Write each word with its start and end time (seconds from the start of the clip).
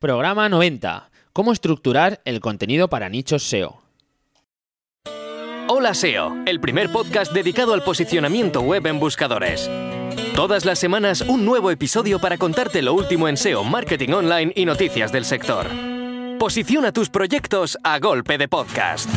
Programa 0.00 0.48
90. 0.48 1.10
¿Cómo 1.32 1.52
estructurar 1.52 2.20
el 2.24 2.38
contenido 2.38 2.86
para 2.86 3.08
nichos 3.08 3.42
SEO? 3.42 3.82
Hola 5.66 5.92
SEO, 5.92 6.36
el 6.46 6.60
primer 6.60 6.92
podcast 6.92 7.32
dedicado 7.32 7.74
al 7.74 7.82
posicionamiento 7.82 8.60
web 8.60 8.86
en 8.86 9.00
buscadores. 9.00 9.68
Todas 10.36 10.64
las 10.64 10.78
semanas 10.78 11.22
un 11.22 11.44
nuevo 11.44 11.72
episodio 11.72 12.20
para 12.20 12.38
contarte 12.38 12.80
lo 12.80 12.94
último 12.94 13.26
en 13.26 13.36
SEO, 13.36 13.64
marketing 13.64 14.10
online 14.10 14.52
y 14.54 14.66
noticias 14.66 15.10
del 15.10 15.24
sector. 15.24 15.66
Posiciona 16.38 16.92
tus 16.92 17.10
proyectos 17.10 17.76
a 17.82 17.98
golpe 17.98 18.38
de 18.38 18.46
podcast. 18.46 19.10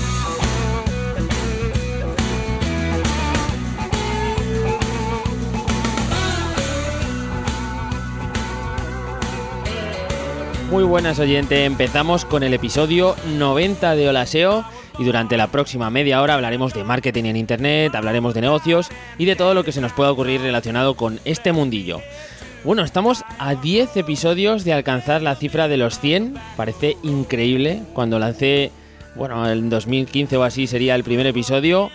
Muy 10.72 10.86
buenas 10.86 11.20
oyente, 11.20 11.66
empezamos 11.66 12.24
con 12.24 12.44
el 12.44 12.54
episodio 12.54 13.18
90 13.38 13.94
de 13.94 14.08
Hola 14.08 14.26
SEO 14.26 14.64
y 14.98 15.04
durante 15.04 15.36
la 15.36 15.48
próxima 15.48 15.90
media 15.90 16.22
hora 16.22 16.36
hablaremos 16.36 16.74
de 16.74 16.86
marketing 16.86 17.26
en 17.26 17.36
internet, 17.36 17.94
hablaremos 17.94 18.34
de 18.34 18.40
negocios 18.40 18.88
y 19.18 19.26
de 19.26 19.36
todo 19.36 19.54
lo 19.54 19.66
que 19.66 19.74
se 19.74 19.82
nos 19.82 19.92
pueda 19.92 20.12
ocurrir 20.12 20.40
relacionado 20.40 20.96
con 20.96 21.20
este 21.26 21.52
mundillo. 21.52 22.00
Bueno, 22.64 22.84
estamos 22.84 23.26
a 23.38 23.56
10 23.56 23.98
episodios 23.98 24.64
de 24.64 24.72
alcanzar 24.72 25.22
la 25.22 25.36
cifra 25.36 25.68
de 25.68 25.76
los 25.76 26.00
100, 26.00 26.36
parece 26.56 26.96
increíble, 27.04 27.82
cuando 27.94 28.18
lancé, 28.18 28.72
bueno, 29.16 29.52
en 29.52 29.70
2015 29.70 30.38
o 30.38 30.44
así 30.44 30.68
sería 30.68 30.96
el 30.96 31.04
primer 31.04 31.28
episodio. 31.28 31.92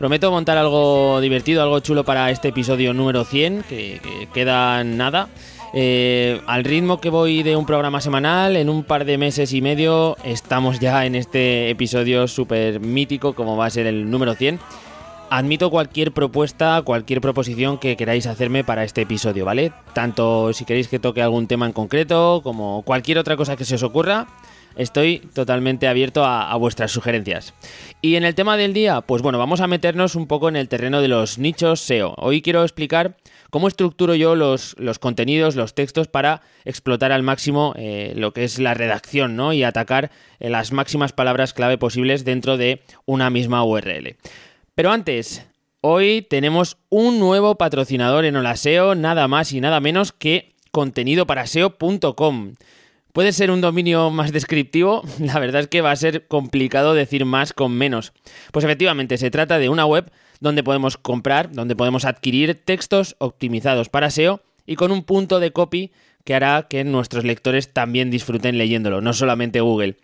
Prometo 0.00 0.32
montar 0.32 0.58
algo 0.58 1.20
divertido, 1.20 1.62
algo 1.62 1.78
chulo 1.78 2.04
para 2.04 2.32
este 2.32 2.48
episodio 2.48 2.92
número 2.92 3.24
100, 3.24 3.62
que, 3.68 4.00
que 4.02 4.28
queda 4.34 4.82
nada. 4.82 5.28
Eh, 5.72 6.40
al 6.46 6.64
ritmo 6.64 7.00
que 7.00 7.10
voy 7.10 7.42
de 7.42 7.56
un 7.56 7.66
programa 7.66 8.00
semanal, 8.00 8.56
en 8.56 8.68
un 8.68 8.84
par 8.84 9.04
de 9.04 9.18
meses 9.18 9.52
y 9.52 9.60
medio 9.60 10.16
estamos 10.24 10.80
ya 10.80 11.04
en 11.06 11.14
este 11.14 11.70
episodio 11.70 12.28
súper 12.28 12.80
mítico 12.80 13.34
como 13.34 13.56
va 13.56 13.66
a 13.66 13.70
ser 13.70 13.86
el 13.86 14.10
número 14.10 14.34
100. 14.34 14.58
Admito 15.28 15.70
cualquier 15.70 16.12
propuesta, 16.12 16.80
cualquier 16.82 17.20
proposición 17.20 17.78
que 17.78 17.96
queráis 17.96 18.28
hacerme 18.28 18.62
para 18.62 18.84
este 18.84 19.02
episodio, 19.02 19.44
¿vale? 19.44 19.72
Tanto 19.92 20.52
si 20.52 20.64
queréis 20.64 20.86
que 20.86 21.00
toque 21.00 21.20
algún 21.20 21.48
tema 21.48 21.66
en 21.66 21.72
concreto 21.72 22.42
como 22.44 22.82
cualquier 22.82 23.18
otra 23.18 23.36
cosa 23.36 23.56
que 23.56 23.64
se 23.64 23.74
os 23.74 23.82
ocurra. 23.82 24.28
Estoy 24.76 25.18
totalmente 25.32 25.88
abierto 25.88 26.24
a, 26.24 26.54
vuestras 26.56 26.92
sugerencias. 26.92 27.54
Y 28.02 28.16
en 28.16 28.24
el 28.24 28.34
tema 28.34 28.56
del 28.56 28.74
día, 28.74 29.00
pues 29.00 29.22
bueno, 29.22 29.38
vamos 29.38 29.60
a 29.60 29.66
meternos 29.66 30.14
un 30.14 30.26
poco 30.26 30.48
en 30.48 30.56
el 30.56 30.68
terreno 30.68 31.00
de 31.00 31.08
los 31.08 31.38
nichos 31.38 31.80
SEO. 31.80 32.14
Hoy 32.18 32.42
quiero 32.42 32.62
explicar 32.62 33.16
cómo 33.50 33.68
estructuro 33.68 34.14
yo 34.14 34.34
los, 34.34 34.76
los 34.78 34.98
contenidos, 34.98 35.56
los 35.56 35.74
textos 35.74 36.08
para 36.08 36.42
explotar 36.64 37.10
al 37.10 37.22
máximo 37.22 37.72
eh, 37.76 38.12
lo 38.16 38.32
que 38.32 38.44
es 38.44 38.58
la 38.58 38.74
redacción 38.74 39.34
¿no? 39.34 39.52
y 39.52 39.62
atacar 39.62 40.10
eh, 40.40 40.50
las 40.50 40.72
máximas 40.72 41.12
palabras 41.12 41.54
clave 41.54 41.78
posibles 41.78 42.24
dentro 42.24 42.58
de 42.58 42.82
una 43.06 43.30
misma 43.30 43.64
URL. 43.64 44.16
Pero 44.74 44.90
antes, 44.92 45.46
hoy 45.80 46.20
tenemos 46.28 46.76
un 46.90 47.18
nuevo 47.18 47.56
patrocinador 47.56 48.26
en 48.26 48.36
Holaseo, 48.36 48.94
nada 48.94 49.26
más 49.26 49.52
y 49.52 49.60
nada 49.62 49.80
menos 49.80 50.12
que 50.12 50.54
contenidoparaseo.com. 50.70 52.52
Puede 53.16 53.32
ser 53.32 53.50
un 53.50 53.62
dominio 53.62 54.10
más 54.10 54.30
descriptivo, 54.30 55.02
la 55.20 55.38
verdad 55.38 55.62
es 55.62 55.68
que 55.68 55.80
va 55.80 55.90
a 55.90 55.96
ser 55.96 56.26
complicado 56.26 56.92
decir 56.92 57.24
más 57.24 57.54
con 57.54 57.72
menos. 57.72 58.12
Pues 58.52 58.62
efectivamente, 58.66 59.16
se 59.16 59.30
trata 59.30 59.58
de 59.58 59.70
una 59.70 59.86
web 59.86 60.12
donde 60.40 60.62
podemos 60.62 60.98
comprar, 60.98 61.50
donde 61.50 61.74
podemos 61.74 62.04
adquirir 62.04 62.60
textos 62.62 63.16
optimizados 63.18 63.88
para 63.88 64.10
SEO 64.10 64.42
y 64.66 64.76
con 64.76 64.92
un 64.92 65.02
punto 65.02 65.40
de 65.40 65.50
copy 65.50 65.92
que 66.24 66.34
hará 66.34 66.66
que 66.68 66.84
nuestros 66.84 67.24
lectores 67.24 67.72
también 67.72 68.10
disfruten 68.10 68.58
leyéndolo, 68.58 69.00
no 69.00 69.14
solamente 69.14 69.62
Google. 69.62 69.96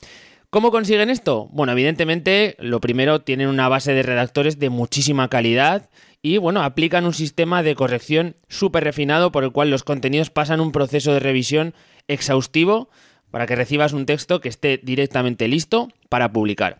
¿Cómo 0.48 0.70
consiguen 0.70 1.10
esto? 1.10 1.48
Bueno, 1.52 1.72
evidentemente, 1.72 2.56
lo 2.60 2.80
primero, 2.80 3.20
tienen 3.20 3.48
una 3.48 3.68
base 3.68 3.92
de 3.92 4.04
redactores 4.04 4.58
de 4.58 4.70
muchísima 4.70 5.28
calidad 5.28 5.90
y, 6.22 6.38
bueno, 6.38 6.62
aplican 6.62 7.04
un 7.04 7.12
sistema 7.12 7.62
de 7.62 7.74
corrección 7.74 8.36
súper 8.48 8.84
refinado 8.84 9.32
por 9.32 9.44
el 9.44 9.52
cual 9.52 9.68
los 9.68 9.82
contenidos 9.82 10.30
pasan 10.30 10.60
un 10.60 10.72
proceso 10.72 11.12
de 11.12 11.20
revisión 11.20 11.74
exhaustivo 12.08 12.88
para 13.30 13.46
que 13.46 13.56
recibas 13.56 13.92
un 13.92 14.06
texto 14.06 14.40
que 14.40 14.48
esté 14.48 14.78
directamente 14.82 15.48
listo 15.48 15.88
para 16.08 16.32
publicar. 16.32 16.78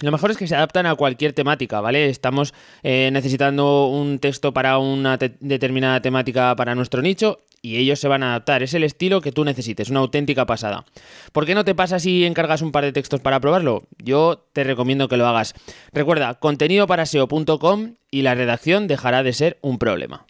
Lo 0.00 0.12
mejor 0.12 0.30
es 0.30 0.36
que 0.36 0.46
se 0.46 0.54
adaptan 0.54 0.86
a 0.86 0.94
cualquier 0.94 1.32
temática, 1.32 1.80
¿vale? 1.80 2.08
Estamos 2.08 2.54
eh, 2.84 3.10
necesitando 3.12 3.88
un 3.88 4.20
texto 4.20 4.52
para 4.52 4.78
una 4.78 5.18
te 5.18 5.34
determinada 5.40 6.00
temática 6.00 6.54
para 6.54 6.76
nuestro 6.76 7.02
nicho 7.02 7.40
y 7.62 7.78
ellos 7.78 7.98
se 7.98 8.06
van 8.06 8.22
a 8.22 8.28
adaptar. 8.28 8.62
Es 8.62 8.74
el 8.74 8.84
estilo 8.84 9.20
que 9.20 9.32
tú 9.32 9.44
necesites, 9.44 9.90
una 9.90 9.98
auténtica 9.98 10.46
pasada. 10.46 10.84
¿Por 11.32 11.46
qué 11.46 11.56
no 11.56 11.64
te 11.64 11.74
pasa 11.74 11.98
si 11.98 12.24
encargas 12.24 12.62
un 12.62 12.70
par 12.70 12.84
de 12.84 12.92
textos 12.92 13.20
para 13.20 13.40
probarlo? 13.40 13.88
Yo 13.98 14.46
te 14.52 14.62
recomiendo 14.62 15.08
que 15.08 15.16
lo 15.16 15.26
hagas. 15.26 15.54
Recuerda, 15.92 16.34
contenidoparaseo.com 16.34 17.94
y 18.12 18.22
la 18.22 18.36
redacción 18.36 18.86
dejará 18.86 19.24
de 19.24 19.32
ser 19.32 19.58
un 19.62 19.78
problema. 19.78 20.26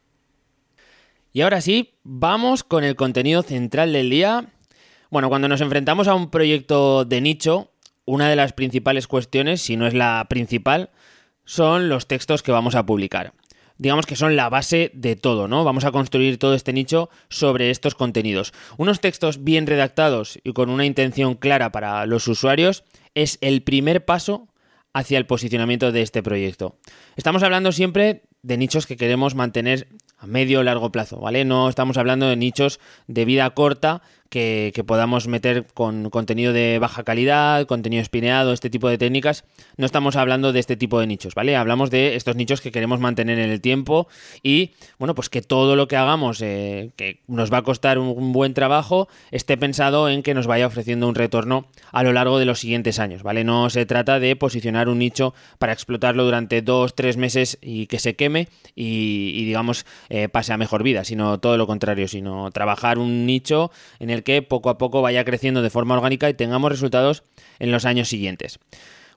Y 1.33 1.43
ahora 1.43 1.61
sí, 1.61 1.95
vamos 2.03 2.65
con 2.65 2.85
el 2.85 2.97
contenido 2.97 3.43
central 3.43 3.93
del 3.93 4.11
día. 4.11 4.47
Bueno, 5.11 5.29
cuando 5.29 5.49
nos 5.49 5.61
enfrentamos 5.61 6.09
a 6.09 6.15
un 6.15 6.31
proyecto 6.31 7.05
de 7.05 7.21
nicho, 7.21 7.71
una 8.05 8.29
de 8.29 8.37
las 8.37 8.53
principales 8.53 9.07
cuestiones, 9.07 9.61
si 9.61 9.77
no 9.77 9.87
es 9.87 9.95
la 9.95 10.27
principal, 10.29 10.91
son 11.45 11.89
los 11.89 12.07
textos 12.07 12.43
que 12.43 12.53
vamos 12.53 12.75
a 12.75 12.87
publicar. 12.87 13.35
Digamos 13.77 14.07
que 14.07 14.17
son 14.17 14.35
la 14.35 14.49
base 14.49 14.91
de 14.95 15.15
todo, 15.15 15.47
¿no? 15.47 15.63
Vamos 15.63 15.85
a 15.85 15.93
construir 15.93 16.39
todo 16.39 16.55
este 16.55 16.73
nicho 16.73 17.11
sobre 17.29 17.71
estos 17.71 17.95
contenidos. 17.95 18.53
Unos 18.77 19.01
textos 19.01 19.45
bien 19.45 19.67
redactados 19.67 20.41
y 20.43 20.53
con 20.53 20.69
una 20.69 20.85
intención 20.85 21.35
clara 21.35 21.71
para 21.71 22.05
los 22.07 22.27
usuarios 22.27 22.85
es 23.15 23.39
el 23.41 23.63
primer 23.63 24.05
paso 24.05 24.49
hacia 24.95 25.19
el 25.19 25.27
posicionamiento 25.27 25.93
de 25.93 26.03
este 26.03 26.23
proyecto. 26.23 26.77
Estamos 27.17 27.43
hablando 27.45 27.71
siempre 27.71 28.23
de 28.43 28.57
nichos 28.57 28.87
que 28.87 28.97
queremos 28.97 29.35
mantener 29.37 29.89
a 30.19 30.27
medio 30.27 30.61
o 30.61 30.63
largo 30.63 30.91
plazo, 30.91 31.19
¿vale? 31.19 31.45
No 31.45 31.69
estamos 31.69 31.97
hablando 31.97 32.29
de 32.29 32.37
nichos 32.37 32.81
de 33.07 33.25
vida 33.25 33.49
corta 33.51 34.03
que, 34.29 34.85
podamos 34.87 35.27
meter 35.27 35.67
con 35.75 36.11
contenido 36.11 36.53
de 36.53 36.79
baja 36.79 37.03
calidad, 37.03 37.67
contenido 37.67 38.03
espineado, 38.03 38.53
este 38.53 38.71
tipo 38.71 38.89
de 38.89 38.99
técnicas. 38.99 39.45
No 39.77 39.87
estamos 39.87 40.17
hablando 40.17 40.53
de 40.53 40.61
este 40.61 40.77
tipo 40.77 41.01
de 41.01 41.07
nichos, 41.07 41.35
¿vale? 41.35 41.57
Hablamos 41.57 41.91
de 41.91 42.17
estos 42.17 42.37
nichos 42.37 42.61
que 42.61 42.71
queremos 42.71 43.01
mantener 43.01 43.39
en 43.39 43.51
el 43.51 43.61
tiempo 43.61 44.09
y, 44.43 44.73
bueno, 44.99 45.15
pues 45.15 45.29
que 45.29 45.43
todo 45.43 45.77
lo 45.77 45.89
que 45.89 45.97
hagamos, 45.97 46.41
eh, 46.43 46.91
que 46.97 47.21
nos 47.27 47.53
va 47.53 47.59
a 47.59 47.63
costar 47.63 47.99
un, 47.99 48.33
buen 48.33 48.55
trabajo, 48.55 49.09
esté 49.31 49.57
pensado 49.57 50.09
en 50.09 50.23
que 50.23 50.35
nos 50.35 50.47
vaya 50.47 50.67
ofreciendo 50.67 51.09
un 51.09 51.15
retorno 51.15 51.67
a 51.93 52.03
lo 52.03 52.13
largo 52.13 52.39
de 52.39 52.45
los 52.45 52.61
siguientes 52.61 52.99
años, 52.99 53.23
¿vale? 53.23 53.45
No 53.45 53.71
se 53.71 53.87
trata 53.87 54.21
de 54.21 54.37
posicionar 54.37 54.89
un 54.89 54.99
nicho 54.99 55.35
para 55.59 55.73
explotarlo 55.73 56.25
durante 56.25 56.63
dos, 56.63 56.95
tres 56.95 57.17
meses 57.17 57.59
y 57.63 57.87
que 57.87 57.99
se 57.99 58.17
queme 58.17 58.49
y, 58.75 59.33
y 59.35 59.45
digamos, 59.45 59.87
eh, 60.11 60.29
pase 60.29 60.53
a 60.53 60.59
mejor 60.59 60.83
vida, 60.83 61.05
sino 61.05 61.39
todo 61.41 61.57
lo 61.57 61.67
contrario, 61.67 62.07
sino 62.09 62.51
trabajar 62.51 62.99
un 62.99 63.27
nicho 63.27 63.71
en 63.99 64.11
el 64.11 64.18
que 64.23 64.43
poco 64.43 64.71
a 64.71 64.79
poco 64.79 65.03
vaya 65.03 65.25
creciendo 65.25 65.63
de 65.63 65.71
forma 65.71 65.95
orgánica 65.95 66.29
y 66.29 66.35
tengamos 66.35 66.71
resultados 66.71 67.25
en 67.59 67.71
los 67.71 67.85
años 67.85 68.09
siguientes. 68.09 68.59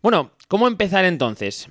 Bueno, 0.02 0.32
¿cómo 0.48 0.68
empezar 0.68 1.06
entonces? 1.06 1.70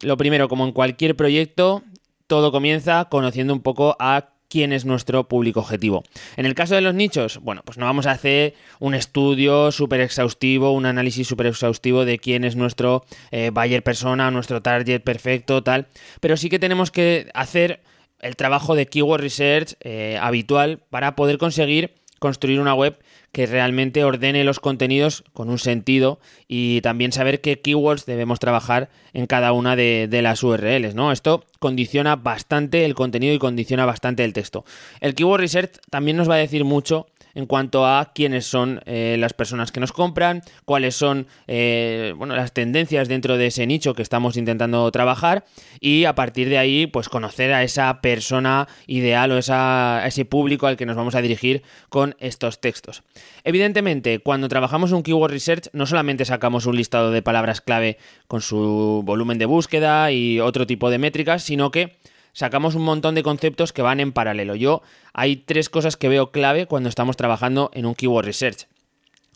Lo 0.00 0.16
primero, 0.16 0.48
como 0.48 0.64
en 0.66 0.72
cualquier 0.72 1.16
proyecto, 1.16 1.82
todo 2.26 2.52
comienza 2.52 3.06
conociendo 3.06 3.54
un 3.54 3.62
poco 3.62 3.96
a 3.98 4.34
quién 4.48 4.72
es 4.72 4.84
nuestro 4.84 5.26
público 5.26 5.60
objetivo. 5.60 6.04
En 6.36 6.46
el 6.46 6.54
caso 6.54 6.74
de 6.74 6.80
los 6.80 6.94
nichos, 6.94 7.40
bueno, 7.40 7.62
pues 7.64 7.78
no 7.78 7.86
vamos 7.86 8.06
a 8.06 8.12
hacer 8.12 8.54
un 8.78 8.94
estudio 8.94 9.72
súper 9.72 10.00
exhaustivo, 10.00 10.70
un 10.70 10.86
análisis 10.86 11.26
súper 11.26 11.46
exhaustivo 11.46 12.04
de 12.04 12.18
quién 12.18 12.44
es 12.44 12.54
nuestro 12.54 13.04
eh, 13.30 13.50
buyer 13.52 13.82
persona, 13.82 14.30
nuestro 14.30 14.62
target 14.62 15.00
perfecto, 15.02 15.62
tal, 15.62 15.88
pero 16.20 16.36
sí 16.36 16.50
que 16.50 16.60
tenemos 16.60 16.90
que 16.90 17.30
hacer 17.34 17.80
el 18.20 18.36
trabajo 18.36 18.74
de 18.74 18.86
keyword 18.86 19.22
research 19.22 19.74
eh, 19.80 20.18
habitual 20.20 20.78
para 20.88 21.16
poder 21.16 21.38
conseguir 21.38 21.94
construir 22.18 22.60
una 22.60 22.74
web 22.74 22.98
que 23.32 23.46
realmente 23.46 24.04
ordene 24.04 24.44
los 24.44 24.60
contenidos 24.60 25.24
con 25.32 25.50
un 25.50 25.58
sentido 25.58 26.20
y 26.46 26.80
también 26.82 27.12
saber 27.12 27.40
qué 27.40 27.60
keywords 27.60 28.06
debemos 28.06 28.38
trabajar 28.38 28.88
en 29.12 29.26
cada 29.26 29.52
una 29.52 29.76
de, 29.76 30.08
las 30.22 30.42
URLs, 30.42 30.94
¿no? 30.94 31.10
Esto 31.10 31.44
condiciona 31.58 32.16
bastante 32.16 32.84
el 32.84 32.94
contenido 32.94 33.34
y 33.34 33.38
condiciona 33.38 33.86
bastante 33.86 34.24
el 34.24 34.32
texto. 34.32 34.64
El 35.00 35.14
keyword 35.14 35.40
research 35.40 35.72
también 35.90 36.16
nos 36.16 36.30
va 36.30 36.34
a 36.34 36.38
decir 36.38 36.64
mucho 36.64 37.06
en 37.34 37.46
cuanto 37.46 37.86
a 37.86 38.12
quiénes 38.14 38.46
son 38.46 38.80
eh, 38.86 39.16
las 39.18 39.32
personas 39.32 39.72
que 39.72 39.80
nos 39.80 39.92
compran, 39.92 40.42
cuáles 40.64 40.94
son 40.94 41.26
eh, 41.46 42.14
bueno, 42.16 42.34
las 42.36 42.52
tendencias 42.52 43.08
dentro 43.08 43.36
de 43.36 43.46
ese 43.46 43.66
nicho 43.66 43.94
que 43.94 44.02
estamos 44.02 44.36
intentando 44.36 44.90
trabajar 44.90 45.44
y 45.80 46.04
a 46.04 46.14
partir 46.14 46.48
de 46.48 46.58
ahí 46.58 46.86
pues 46.86 47.08
conocer 47.08 47.52
a 47.52 47.62
esa 47.62 48.00
persona 48.00 48.68
ideal 48.86 49.32
o 49.32 49.40
a 49.48 50.04
ese 50.06 50.24
público 50.24 50.66
al 50.66 50.76
que 50.76 50.86
nos 50.86 50.96
vamos 50.96 51.14
a 51.14 51.22
dirigir 51.22 51.62
con 51.88 52.16
estos 52.18 52.60
textos. 52.60 53.02
Evidentemente, 53.44 54.20
cuando 54.20 54.48
trabajamos 54.48 54.92
un 54.92 55.02
keyword 55.02 55.32
research 55.32 55.68
no 55.72 55.86
solamente 55.86 56.24
sacamos 56.24 56.66
un 56.66 56.76
listado 56.76 57.10
de 57.10 57.22
palabras 57.22 57.60
clave 57.60 57.98
con 58.26 58.40
su 58.40 59.02
volumen 59.04 59.38
de 59.38 59.46
búsqueda 59.46 60.10
y 60.12 60.40
otro 60.40 60.66
tipo 60.66 60.90
de 60.90 60.98
métricas, 60.98 61.42
sino 61.42 61.70
que 61.70 61.96
sacamos 62.34 62.74
un 62.74 62.82
montón 62.82 63.14
de 63.14 63.22
conceptos 63.22 63.72
que 63.72 63.80
van 63.80 64.00
en 64.00 64.12
paralelo. 64.12 64.54
Yo 64.54 64.82
hay 65.14 65.36
tres 65.36 65.70
cosas 65.70 65.96
que 65.96 66.08
veo 66.08 66.30
clave 66.30 66.66
cuando 66.66 66.90
estamos 66.90 67.16
trabajando 67.16 67.70
en 67.72 67.86
un 67.86 67.94
keyword 67.94 68.26
research. 68.26 68.66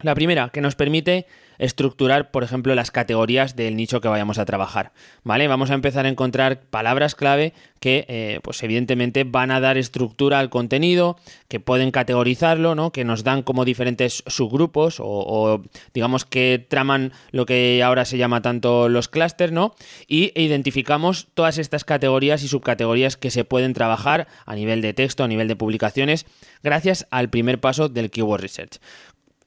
La 0.02 0.14
primera, 0.14 0.50
que 0.50 0.60
nos 0.60 0.74
permite 0.76 1.26
estructurar, 1.58 2.30
por 2.30 2.44
ejemplo, 2.44 2.74
las 2.74 2.90
categorías 2.90 3.56
del 3.56 3.76
nicho 3.76 4.00
que 4.00 4.08
vayamos 4.08 4.38
a 4.38 4.44
trabajar. 4.44 4.92
¿Vale? 5.24 5.48
Vamos 5.48 5.70
a 5.70 5.74
empezar 5.74 6.06
a 6.06 6.08
encontrar 6.08 6.60
palabras 6.62 7.14
clave 7.14 7.52
que, 7.80 8.04
eh, 8.08 8.40
pues 8.42 8.62
evidentemente, 8.62 9.24
van 9.24 9.50
a 9.50 9.60
dar 9.60 9.78
estructura 9.78 10.38
al 10.38 10.50
contenido, 10.50 11.16
que 11.48 11.60
pueden 11.60 11.90
categorizarlo, 11.90 12.74
¿no? 12.74 12.90
Que 12.90 13.04
nos 13.04 13.24
dan 13.24 13.42
como 13.42 13.64
diferentes 13.64 14.24
subgrupos 14.26 14.96
o, 15.00 15.62
digamos 15.94 16.24
que 16.24 16.64
traman 16.68 17.12
lo 17.30 17.46
que 17.46 17.82
ahora 17.82 18.04
se 18.04 18.18
llama 18.18 18.42
tanto 18.42 18.88
los 18.88 19.08
clústeres, 19.08 19.52
¿no? 19.52 19.74
Y 20.06 20.32
identificamos 20.40 21.28
todas 21.34 21.58
estas 21.58 21.84
categorías 21.84 22.42
y 22.42 22.48
subcategorías 22.48 23.16
que 23.16 23.30
se 23.30 23.44
pueden 23.44 23.74
trabajar 23.74 24.26
a 24.46 24.54
nivel 24.54 24.82
de 24.82 24.94
texto, 24.94 25.24
a 25.24 25.28
nivel 25.28 25.48
de 25.48 25.56
publicaciones, 25.56 26.26
gracias 26.62 27.06
al 27.10 27.30
primer 27.30 27.60
paso 27.60 27.88
del 27.88 28.10
Keyword 28.10 28.42
Research. 28.42 28.80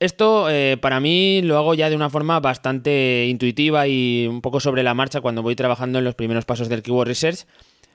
Esto 0.02 0.50
eh, 0.50 0.78
para 0.82 1.00
mí 1.00 1.44
lo 1.44 1.60
hago 1.60 1.76
ya 1.76 1.88
de 1.92 1.96
una 1.96 2.10
forma 2.10 2.40
bastante 2.40 3.28
intuitiva 3.30 3.88
y 3.88 4.26
un 4.26 4.42
poco 4.42 4.60
sobre 4.60 4.82
la 4.82 4.96
marcha 4.96 5.22
cuando 5.22 5.44
voy 5.44 5.56
trabajando 5.56 6.00
en 6.00 6.06
los 6.06 6.16
primeros 6.16 6.44
pasos 6.44 6.70
del 6.70 6.82
Keyword 6.82 7.08
Research, 7.08 7.46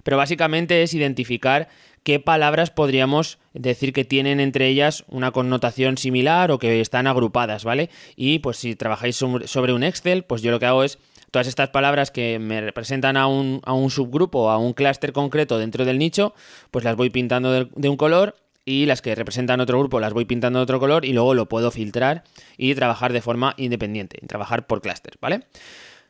pero 0.05 0.17
básicamente 0.17 0.85
es 0.85 0.95
identificar 0.95 1.67
qué 2.05 2.21
palabras 2.21 2.71
podríamos 2.71 3.41
decir 3.55 3.93
que 3.93 4.05
tienen 4.05 4.39
entre 4.39 4.69
ellas 4.69 5.05
una 5.09 5.33
connotación 5.33 5.99
similar 5.99 6.53
o 6.53 6.61
que 6.61 6.81
están 6.81 7.09
agrupadas, 7.09 7.65
¿vale? 7.65 7.91
Y 8.15 8.39
pues 8.39 8.59
si 8.59 8.77
trabajáis 8.77 9.17
sobre 9.17 9.73
un 9.73 9.83
Excel, 9.83 10.23
pues 10.23 10.43
yo 10.43 10.53
lo 10.53 10.61
que 10.61 10.67
hago 10.67 10.85
es 10.85 11.01
todas 11.33 11.49
estas 11.49 11.71
palabras 11.71 12.13
que 12.13 12.39
me 12.39 12.61
representan 12.61 13.17
a 13.17 13.27
un, 13.27 13.61
a 13.65 13.73
un 13.73 13.91
subgrupo 13.91 14.49
a 14.49 14.59
un 14.59 14.75
clúster 14.75 15.13
concreto 15.13 15.59
dentro 15.59 15.85
del 15.85 15.99
nicho, 15.99 16.35
pues 16.71 16.85
las 16.85 16.95
voy 16.95 17.11
pintando 17.11 17.65
de 17.65 17.89
un 17.89 17.97
color 17.97 18.37
y 18.67 18.85
las 18.85 19.01
que 19.01 19.15
representan 19.15 19.61
otro 19.61 19.79
grupo 19.79 20.01
las 20.01 20.13
voy 20.13 20.27
pintando 20.27 20.59
de 20.59 20.65
otro 20.65 20.79
color 20.79 21.07
y 21.07 21.15
luego 21.15 21.33
lo 21.33 21.49
puedo 21.49 21.71
filtrar 21.71 22.25
y 22.59 22.75
trabajar 22.75 23.15
de 23.15 23.23
forma 23.23 23.55
independiente, 23.57 24.19
trabajar 24.27 24.67
por 24.67 24.83
clúster, 24.83 25.15
¿vale? 25.23 25.45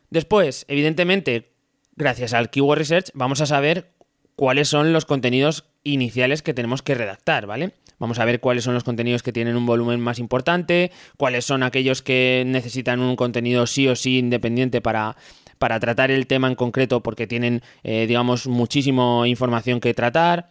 Después, 0.09 0.65
evidentemente, 0.67 1.53
gracias 1.95 2.33
al 2.33 2.49
Keyword 2.49 2.79
Research 2.79 3.11
vamos 3.13 3.39
a 3.41 3.45
saber 3.45 3.91
cuáles 4.35 4.67
son 4.67 4.91
los 4.91 5.05
contenidos 5.05 5.65
iniciales 5.83 6.41
que 6.41 6.53
tenemos 6.53 6.81
que 6.81 6.95
redactar, 6.95 7.45
¿vale? 7.45 7.73
Vamos 7.99 8.19
a 8.19 8.25
ver 8.25 8.39
cuáles 8.39 8.63
son 8.63 8.73
los 8.73 8.83
contenidos 8.83 9.23
que 9.23 9.31
tienen 9.31 9.55
un 9.55 9.65
volumen 9.65 9.99
más 9.99 10.19
importante, 10.19 10.91
cuáles 11.17 11.45
son 11.45 11.63
aquellos 11.63 12.01
que 12.01 12.43
necesitan 12.45 12.99
un 12.99 13.15
contenido 13.15 13.65
sí 13.67 13.87
o 13.87 13.95
sí 13.95 14.17
independiente 14.17 14.81
para, 14.81 15.15
para 15.57 15.79
tratar 15.79 16.11
el 16.11 16.27
tema 16.27 16.47
en 16.47 16.55
concreto 16.55 17.01
porque 17.01 17.27
tienen, 17.27 17.61
eh, 17.83 18.05
digamos, 18.07 18.47
muchísima 18.47 19.27
información 19.27 19.79
que 19.79 19.93
tratar. 19.93 20.49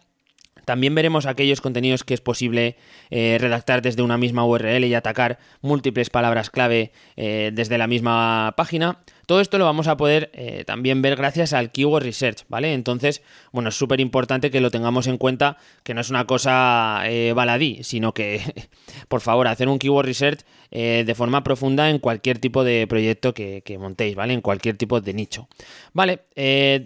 También 0.67 0.93
veremos 0.95 1.27
aquellos 1.27 1.61
contenidos 1.61 2.03
que 2.03 2.13
es 2.13 2.19
posible 2.19 2.75
eh, 3.09 3.37
redactar 3.39 3.81
desde 3.81 4.01
una 4.01 4.17
misma 4.17 4.45
URL 4.45 4.83
y 4.83 4.95
atacar 4.95 5.39
múltiples 5.61 6.09
palabras 6.09 6.49
clave 6.49 6.91
eh, 7.15 7.51
desde 7.53 7.77
la 7.77 7.87
misma 7.87 8.53
página. 8.57 8.99
Todo 9.27 9.39
esto 9.39 9.59
lo 9.59 9.63
vamos 9.63 9.87
a 9.87 9.95
poder 9.95 10.29
eh, 10.33 10.65
también 10.65 11.01
ver 11.01 11.15
gracias 11.15 11.53
al 11.53 11.71
Keyword 11.71 12.03
Research, 12.03 12.43
¿vale? 12.49 12.73
Entonces, 12.73 13.21
bueno, 13.53 13.69
es 13.69 13.75
súper 13.75 14.01
importante 14.01 14.51
que 14.51 14.59
lo 14.59 14.69
tengamos 14.69 15.07
en 15.07 15.17
cuenta, 15.17 15.55
que 15.83 15.93
no 15.93 16.01
es 16.01 16.09
una 16.09 16.27
cosa 16.27 17.01
baladí, 17.33 17.81
sino 17.83 18.13
que, 18.13 18.41
por 19.07 19.21
favor, 19.21 19.47
hacer 19.47 19.69
un 19.69 19.79
Keyword 19.79 20.05
Research 20.05 20.41
de 20.69 21.15
forma 21.15 21.45
profunda 21.45 21.89
en 21.89 21.99
cualquier 21.99 22.39
tipo 22.39 22.65
de 22.65 22.87
proyecto 22.87 23.33
que, 23.33 23.61
que, 23.65 23.77
montéis, 23.77 24.15
¿vale? 24.15 24.33
En 24.33 24.41
cualquier 24.41 24.75
tipo 24.75 24.99
de 24.99 25.13
nicho. 25.13 25.47
Vale, 25.93 26.23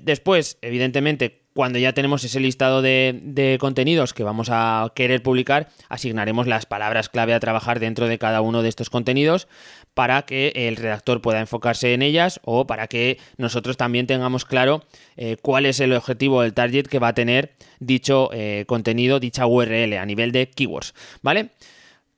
después, 0.04 0.60
evidentemente, 0.62 1.41
cuando 1.54 1.80
ya 1.80 1.94
tenemos 1.94 2.24
ese 2.24 2.40
listado 2.40 2.82
de, 2.82 3.58
contenidos 3.60 4.14
que 4.14 4.24
vamos 4.24 4.50
a 4.52 4.92
querer 4.96 5.22
publicar, 5.22 5.70
asignaremos 5.90 6.48
las 6.48 6.66
palabras 6.66 7.10
clave 7.10 7.34
a 7.34 7.40
trabajar 7.40 7.80
dentro 7.80 8.08
de 8.08 8.18
cada 8.18 8.42
uno 8.42 8.62
de 8.62 8.70
estos 8.70 8.90
contenidos 8.90 9.48
para 9.94 10.22
que 10.24 10.54
el 10.56 10.78
redactor 10.78 11.22
pueda 11.22 11.40
enfocarse 11.40 11.94
en 11.94 12.02
ellas 12.02 12.40
o 12.44 12.68
para 12.68 12.88
que 12.88 13.18
nosotros 13.38 13.76
también 13.76 14.08
tengamos 14.08 14.46
claro 14.46 14.86
eh, 15.18 15.38
cuál 15.42 15.66
es 15.66 15.80
el 15.80 15.94
objetivo 15.94 16.42
del 16.42 16.54
target 16.54 16.88
que 16.88 17.00
va 17.00 17.10
a 17.10 17.14
tener 17.14 17.54
dicho 17.80 18.30
eh, 18.32 18.64
contenido, 18.68 19.20
dicha 19.20 19.46
URL 19.46 19.98
a 19.98 20.06
nivel 20.06 20.32
de 20.32 20.50
keywords, 20.50 20.94
¿vale? 21.22 21.50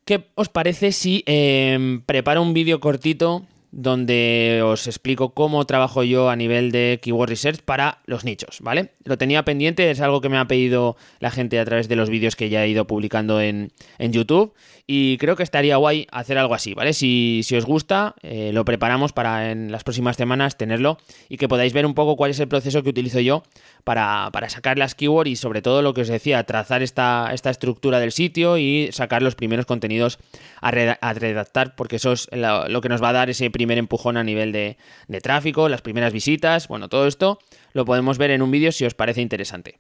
¿Qué 0.06 0.26
os 0.36 0.50
parece 0.50 0.92
si 0.92 1.24
em, 1.26 2.02
preparo 2.02 2.42
un 2.42 2.54
vídeo 2.54 2.82
cortito 2.82 3.46
donde 3.76 4.62
os 4.64 4.86
explico 4.86 5.34
cómo 5.34 5.66
trabajo 5.66 6.04
yo 6.04 6.30
a 6.30 6.36
nivel 6.36 6.72
de 6.72 7.00
Keyword 7.02 7.30
Research 7.30 7.62
para 7.66 8.04
los 8.06 8.24
nichos, 8.24 8.60
¿vale? 8.62 8.92
Lo 9.04 9.18
tenía 9.18 9.44
pendiente, 9.44 9.90
es 9.90 10.00
algo 10.00 10.22
que 10.22 10.30
me 10.30 10.38
ha 10.38 10.46
pedido 10.46 10.96
la 11.20 11.32
gente 11.32 11.60
a 11.60 11.66
través 11.66 11.88
de 11.88 11.96
los 11.96 12.12
vídeos 12.12 12.36
que 12.36 12.50
ya 12.50 12.64
he 12.64 12.70
ido 12.70 12.86
publicando 12.86 13.42
en, 13.42 13.72
YouTube 14.00 14.54
y 14.86 15.18
creo 15.18 15.36
que 15.36 15.42
estaría 15.42 15.78
guay 15.78 16.06
hacer 16.12 16.38
algo 16.38 16.54
así, 16.54 16.76
¿vale? 16.76 16.94
Si, 16.94 17.42
os 17.58 17.66
gusta, 17.66 18.14
eh, 18.22 18.52
lo 18.54 18.64
preparamos 18.64 19.12
para 19.12 19.50
en 19.50 19.72
las 19.72 19.84
próximas 19.84 20.18
semanas 20.18 20.56
tenerlo 20.56 21.00
y 21.28 21.38
que 21.38 21.48
podáis 21.48 21.74
ver 21.74 21.88
un 21.88 21.96
poco 21.96 22.16
cuál 22.16 22.30
es 22.30 22.40
el 22.40 22.48
proceso 22.48 22.84
que 22.84 22.90
utilizo 22.90 23.22
yo 23.22 23.44
para, 23.84 24.32
sacar 24.50 24.78
las 24.78 24.96
keywords 24.96 25.30
y 25.30 25.36
sobre 25.36 25.62
todo 25.62 25.82
lo 25.82 25.94
que 25.94 26.02
os 26.02 26.08
decía, 26.08 26.44
trazar 26.44 26.84
esta, 26.84 27.32
estructura 27.34 28.00
del 28.00 28.12
sitio 28.12 28.58
y 28.58 28.90
sacar 28.92 29.22
los 29.22 29.36
primeros 29.36 29.66
contenidos 29.66 30.20
a, 30.62 30.72
redactar 30.72 31.76
porque 31.76 31.96
eso 31.98 32.14
es 32.14 32.30
lo, 32.32 32.82
que 32.82 32.90
nos 32.90 33.02
va 33.02 33.10
a 33.10 33.14
dar 33.14 33.30
ese 33.30 33.50
primer 33.50 33.64
primer 33.64 33.78
empujón 33.78 34.18
a 34.18 34.26
nivel 34.26 34.52
de, 34.52 34.76
tráfico, 35.22 35.70
las 35.70 35.82
primeras 35.82 36.12
visitas, 36.12 36.68
bueno, 36.68 36.90
todo 36.90 37.08
esto 37.08 37.40
lo 37.72 37.86
podemos 37.86 38.18
ver 38.18 38.32
en 38.32 38.42
un 38.42 38.52
vídeo 38.52 38.74
si 38.74 38.84
os 38.84 38.94
parece 38.94 39.22
interesante. 39.22 39.78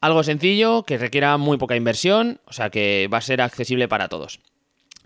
Algo 0.00 0.24
sencillo, 0.24 0.82
que 0.82 0.98
requiera 0.98 1.36
muy 1.36 1.56
poca 1.56 1.76
inversión, 1.76 2.40
o 2.46 2.52
sea 2.52 2.70
que 2.70 3.08
va 3.12 3.18
a 3.18 3.20
ser 3.20 3.40
accesible 3.40 3.86
para 3.86 4.08
todos. 4.08 4.40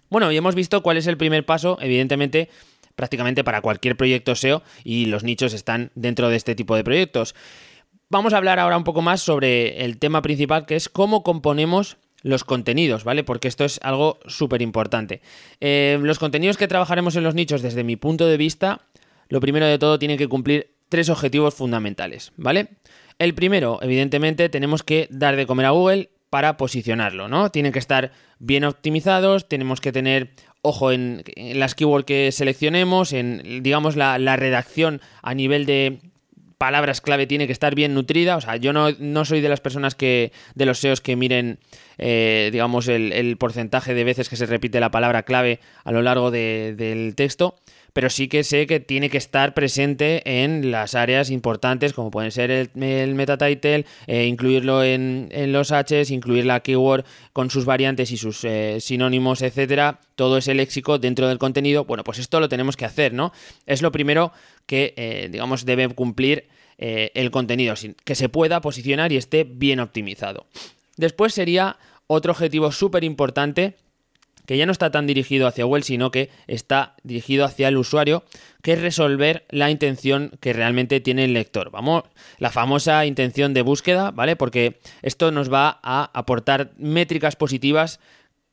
Bueno, 0.08 0.32
y 0.32 0.36
hemos 0.38 0.54
visto 0.54 0.82
cuál 0.82 0.96
es 0.96 1.06
el 1.06 1.18
primer 1.18 1.44
paso, 1.44 1.76
evidentemente, 1.82 2.48
prácticamente 2.94 3.44
para 3.44 3.60
cualquier 3.60 3.96
proyecto 3.96 4.34
SEO 4.34 4.62
y 4.82 5.04
los 5.04 5.22
nichos 5.22 5.52
están 5.52 5.90
dentro 5.94 6.30
de 6.30 6.36
este 6.36 6.54
tipo 6.54 6.74
de 6.74 6.84
proyectos. 6.84 7.34
Vamos 8.08 8.32
a 8.32 8.36
hablar 8.36 8.60
ahora 8.60 8.76
un 8.76 8.84
poco 8.84 9.02
más 9.02 9.20
sobre 9.20 9.84
el 9.84 9.98
tema 9.98 10.22
principal, 10.22 10.64
que 10.64 10.76
es 10.76 10.88
cómo 10.88 11.24
componemos 11.24 11.96
los 12.22 12.44
contenidos, 12.44 13.02
¿vale? 13.02 13.24
Porque 13.24 13.48
esto 13.48 13.64
es 13.64 13.80
algo 13.82 14.20
súper 14.26 14.62
importante. 14.62 15.22
Eh, 15.60 15.98
los 16.00 16.20
contenidos 16.20 16.56
que 16.56 16.68
trabajaremos 16.68 17.16
en 17.16 17.24
los 17.24 17.34
nichos, 17.34 17.62
desde 17.62 17.82
mi 17.82 17.96
punto 17.96 18.26
de 18.26 18.36
vista, 18.36 18.82
lo 19.28 19.40
primero 19.40 19.66
de 19.66 19.78
todo 19.78 19.98
tiene 19.98 20.16
que 20.16 20.28
cumplir 20.28 20.76
tres 20.88 21.08
objetivos 21.08 21.54
fundamentales, 21.54 22.32
¿vale? 22.36 22.68
El 23.18 23.34
primero, 23.34 23.80
evidentemente, 23.82 24.48
tenemos 24.48 24.84
que 24.84 25.08
dar 25.10 25.34
de 25.34 25.46
comer 25.46 25.66
a 25.66 25.70
Google 25.70 26.10
para 26.30 26.56
posicionarlo, 26.56 27.26
¿no? 27.26 27.50
Tienen 27.50 27.72
que 27.72 27.80
estar 27.80 28.12
bien 28.38 28.64
optimizados, 28.64 29.48
tenemos 29.48 29.80
que 29.80 29.90
tener 29.90 30.30
ojo 30.62 30.92
en, 30.92 31.24
las 31.36 31.74
keywords 31.74 32.06
que 32.06 32.30
seleccionemos, 32.30 33.12
en, 33.12 33.64
digamos, 33.64 33.96
la 33.96 34.36
redacción 34.36 35.00
a 35.22 35.34
nivel 35.34 35.66
de 35.66 36.00
palabras 36.58 37.00
clave 37.00 37.26
tiene 37.26 37.46
que 37.46 37.52
estar 37.52 37.74
bien 37.74 37.94
nutrida. 37.94 38.36
O 38.36 38.40
sea, 38.40 38.56
yo 38.56 38.72
no, 38.72 38.90
no 38.98 39.24
soy 39.24 39.40
de 39.40 39.48
las 39.48 39.60
personas 39.60 39.94
que, 39.94 40.32
de 40.54 40.66
los 40.66 40.78
SEOs 40.78 41.00
que 41.00 41.16
miren, 41.16 41.58
eh, 41.98 42.50
digamos, 42.52 42.88
el, 42.88 43.36
porcentaje 43.38 43.94
de 43.94 44.04
veces 44.04 44.28
que 44.28 44.36
se 44.36 44.46
repite 44.46 44.80
la 44.80 44.90
palabra 44.90 45.22
clave 45.22 45.60
a 45.84 45.92
lo 45.92 46.02
largo 46.02 46.30
del 46.30 47.14
texto 47.16 47.56
pero 47.96 48.10
sí 48.10 48.28
que 48.28 48.44
sé 48.44 48.66
que 48.66 48.78
tiene 48.78 49.08
que 49.08 49.16
estar 49.16 49.54
presente 49.54 50.44
en 50.44 50.70
las 50.70 50.94
áreas 50.94 51.30
importantes, 51.30 51.94
como 51.94 52.10
pueden 52.10 52.30
ser 52.30 52.50
el, 52.50 53.14
meta 53.14 53.38
title, 53.38 53.86
eh, 54.06 54.26
incluirlo 54.26 54.84
en, 54.84 55.30
los 55.50 55.72
Hs, 55.72 56.10
incluir 56.10 56.44
la 56.44 56.60
keyword 56.60 57.06
con 57.32 57.48
sus 57.48 57.64
variantes 57.64 58.10
y 58.10 58.18
sus 58.18 58.44
eh, 58.44 58.82
sinónimos, 58.82 59.40
etcétera, 59.40 59.98
todo 60.14 60.36
ese 60.36 60.52
léxico 60.52 60.98
dentro 60.98 61.26
del 61.26 61.38
contenido. 61.38 61.86
Bueno, 61.86 62.04
pues 62.04 62.18
esto 62.18 62.38
lo 62.38 62.50
tenemos 62.50 62.76
que 62.76 62.84
hacer, 62.84 63.14
¿no? 63.14 63.32
Es 63.64 63.80
lo 63.80 63.90
primero 63.92 64.30
que, 64.66 64.92
eh, 64.98 65.30
digamos, 65.32 65.64
debe 65.64 65.88
cumplir 65.88 66.48
el 66.76 67.30
contenido, 67.30 67.72
que 68.04 68.14
se 68.14 68.28
pueda 68.28 68.60
posicionar 68.60 69.10
y 69.10 69.16
esté 69.16 69.44
bien 69.44 69.80
optimizado. 69.80 70.44
Después 70.98 71.32
sería 71.32 71.78
otro 72.08 72.32
objetivo 72.32 72.72
súper 72.72 73.04
importante 73.04 73.76
que 74.46 74.56
ya 74.56 74.66
no 74.66 74.72
está 74.72 74.90
tan 74.90 75.06
dirigido 75.06 75.46
hacia 75.46 75.64
Google, 75.64 75.82
sino 75.82 76.10
que 76.10 76.30
está 76.46 76.94
dirigido 77.02 77.44
hacia 77.44 77.68
el 77.68 77.76
usuario, 77.76 78.24
que 78.62 78.72
es 78.72 78.80
resolver 78.80 79.44
la 79.50 79.70
intención 79.70 80.32
que 80.40 80.52
realmente 80.52 81.00
tiene 81.00 81.24
el 81.24 81.34
lector. 81.34 81.70
Vamos, 81.70 82.04
la 82.38 82.50
famosa 82.50 83.04
intención 83.06 83.54
de 83.54 83.62
búsqueda, 83.62 84.10
¿vale? 84.10 84.36
Porque 84.36 84.78
esto 85.02 85.30
nos 85.30 85.52
va 85.52 85.80
a 85.82 86.10
aportar 86.14 86.70
métricas 86.78 87.36
positivas 87.36 88.00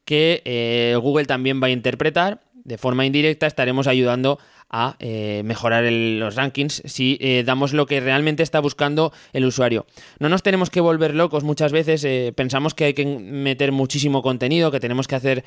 que 0.05 0.41
eh, 0.45 0.97
Google 0.99 1.25
también 1.25 1.61
va 1.61 1.67
a 1.67 1.71
interpretar. 1.71 2.41
De 2.53 2.77
forma 2.77 3.05
indirecta 3.05 3.45
estaremos 3.45 3.87
ayudando 3.87 4.39
a 4.73 4.95
eh, 4.99 5.43
mejorar 5.45 5.83
los 5.83 6.35
rankings 6.35 6.81
si 6.85 7.19
eh, 7.21 7.43
damos 7.45 7.73
lo 7.73 7.85
que 7.85 7.99
realmente 7.99 8.41
está 8.41 8.59
buscando 8.59 9.13
el 9.31 9.45
usuario. 9.45 9.85
No 10.17 10.29
nos 10.29 10.41
tenemos 10.41 10.71
que 10.71 10.81
volver 10.81 11.13
locos 11.13 11.43
muchas 11.43 11.71
veces, 11.71 12.03
eh, 12.03 12.33
pensamos 12.35 12.73
que 12.73 12.85
hay 12.85 12.93
que 12.95 13.05
meter 13.05 13.71
muchísimo 13.71 14.23
contenido, 14.23 14.71
que 14.71 14.79
tenemos 14.79 15.07
que 15.07 15.15
hacer 15.15 15.45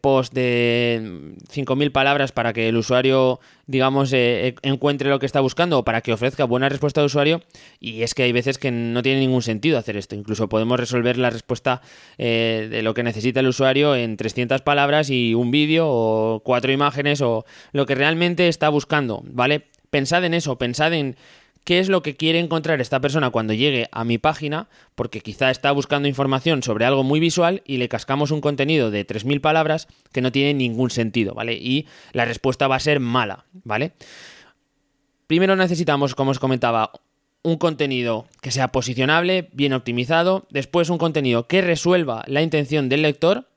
post 0.00 0.34
de 0.34 1.34
5.000 1.50 1.92
palabras 1.92 2.30
para 2.30 2.52
que 2.52 2.68
el 2.68 2.76
usuario 2.76 3.40
digamos, 3.64 4.12
encuentre 4.12 5.08
lo 5.08 5.18
que 5.18 5.24
está 5.24 5.40
buscando 5.40 5.78
o 5.78 5.84
para 5.84 6.02
que 6.02 6.12
ofrezca 6.12 6.44
buena 6.44 6.68
respuesta 6.68 7.00
al 7.00 7.06
usuario. 7.06 7.40
Y 7.80 8.02
es 8.02 8.12
que 8.12 8.24
hay 8.24 8.32
veces 8.32 8.58
que 8.58 8.70
no 8.70 9.02
tiene 9.02 9.20
ningún 9.20 9.40
sentido 9.40 9.78
hacer 9.78 9.96
esto. 9.96 10.14
Incluso 10.14 10.48
podemos 10.50 10.78
resolver 10.78 11.16
la 11.16 11.30
respuesta 11.30 11.80
de 12.18 12.80
lo 12.82 12.92
que 12.92 13.02
necesita 13.02 13.40
el 13.40 13.46
usuario 13.46 13.96
en 13.96 14.18
300 14.18 14.60
palabras 14.60 15.08
y 15.08 15.32
un 15.32 15.50
vídeo 15.50 15.86
o 15.88 16.40
cuatro 16.44 16.70
imágenes 16.70 17.22
o 17.22 17.46
lo 17.72 17.86
que 17.86 17.94
realmente 17.94 18.48
está 18.52 18.68
buscando, 18.68 19.22
¿vale? 19.24 19.66
Pensad 19.90 20.24
en 20.24 20.34
eso, 20.34 20.56
pensad 20.58 20.92
en 20.92 21.16
qué 21.64 21.78
es 21.78 21.88
lo 21.88 22.02
que 22.02 22.16
quiere 22.16 22.38
encontrar 22.38 22.80
esta 22.80 23.00
persona 23.00 23.30
cuando 23.30 23.52
llegue 23.52 23.88
a 23.92 24.04
mi 24.04 24.18
página, 24.18 24.68
porque 24.94 25.20
quizá 25.20 25.50
está 25.50 25.72
buscando 25.72 26.08
información 26.08 26.62
sobre 26.62 26.84
algo 26.84 27.02
muy 27.02 27.20
visual 27.20 27.62
y 27.66 27.76
le 27.78 27.88
cascamos 27.88 28.30
un 28.30 28.40
contenido 28.40 28.90
de 28.90 29.06
3.000 29.06 29.40
palabras 29.40 29.88
que 30.12 30.20
no 30.20 30.32
tiene 30.32 30.54
ningún 30.54 30.90
sentido, 30.90 31.34
¿vale? 31.34 31.54
Y 31.54 31.86
la 32.12 32.24
respuesta 32.24 32.68
va 32.68 32.76
a 32.76 32.80
ser 32.80 33.00
mala, 33.00 33.46
¿vale? 33.64 33.92
Primero 35.26 35.56
necesitamos, 35.56 36.14
como 36.14 36.32
os 36.32 36.38
comentaba, 36.38 36.92
un 37.42 37.56
contenido 37.56 38.26
que 38.40 38.50
sea 38.50 38.68
posicionable, 38.68 39.48
bien 39.52 39.72
optimizado, 39.72 40.46
después 40.50 40.90
un 40.90 40.98
contenido 40.98 41.48
que 41.48 41.60
resuelva 41.60 42.24
la 42.26 42.42
intención 42.42 42.88
del 42.88 43.02
lector, 43.02 43.48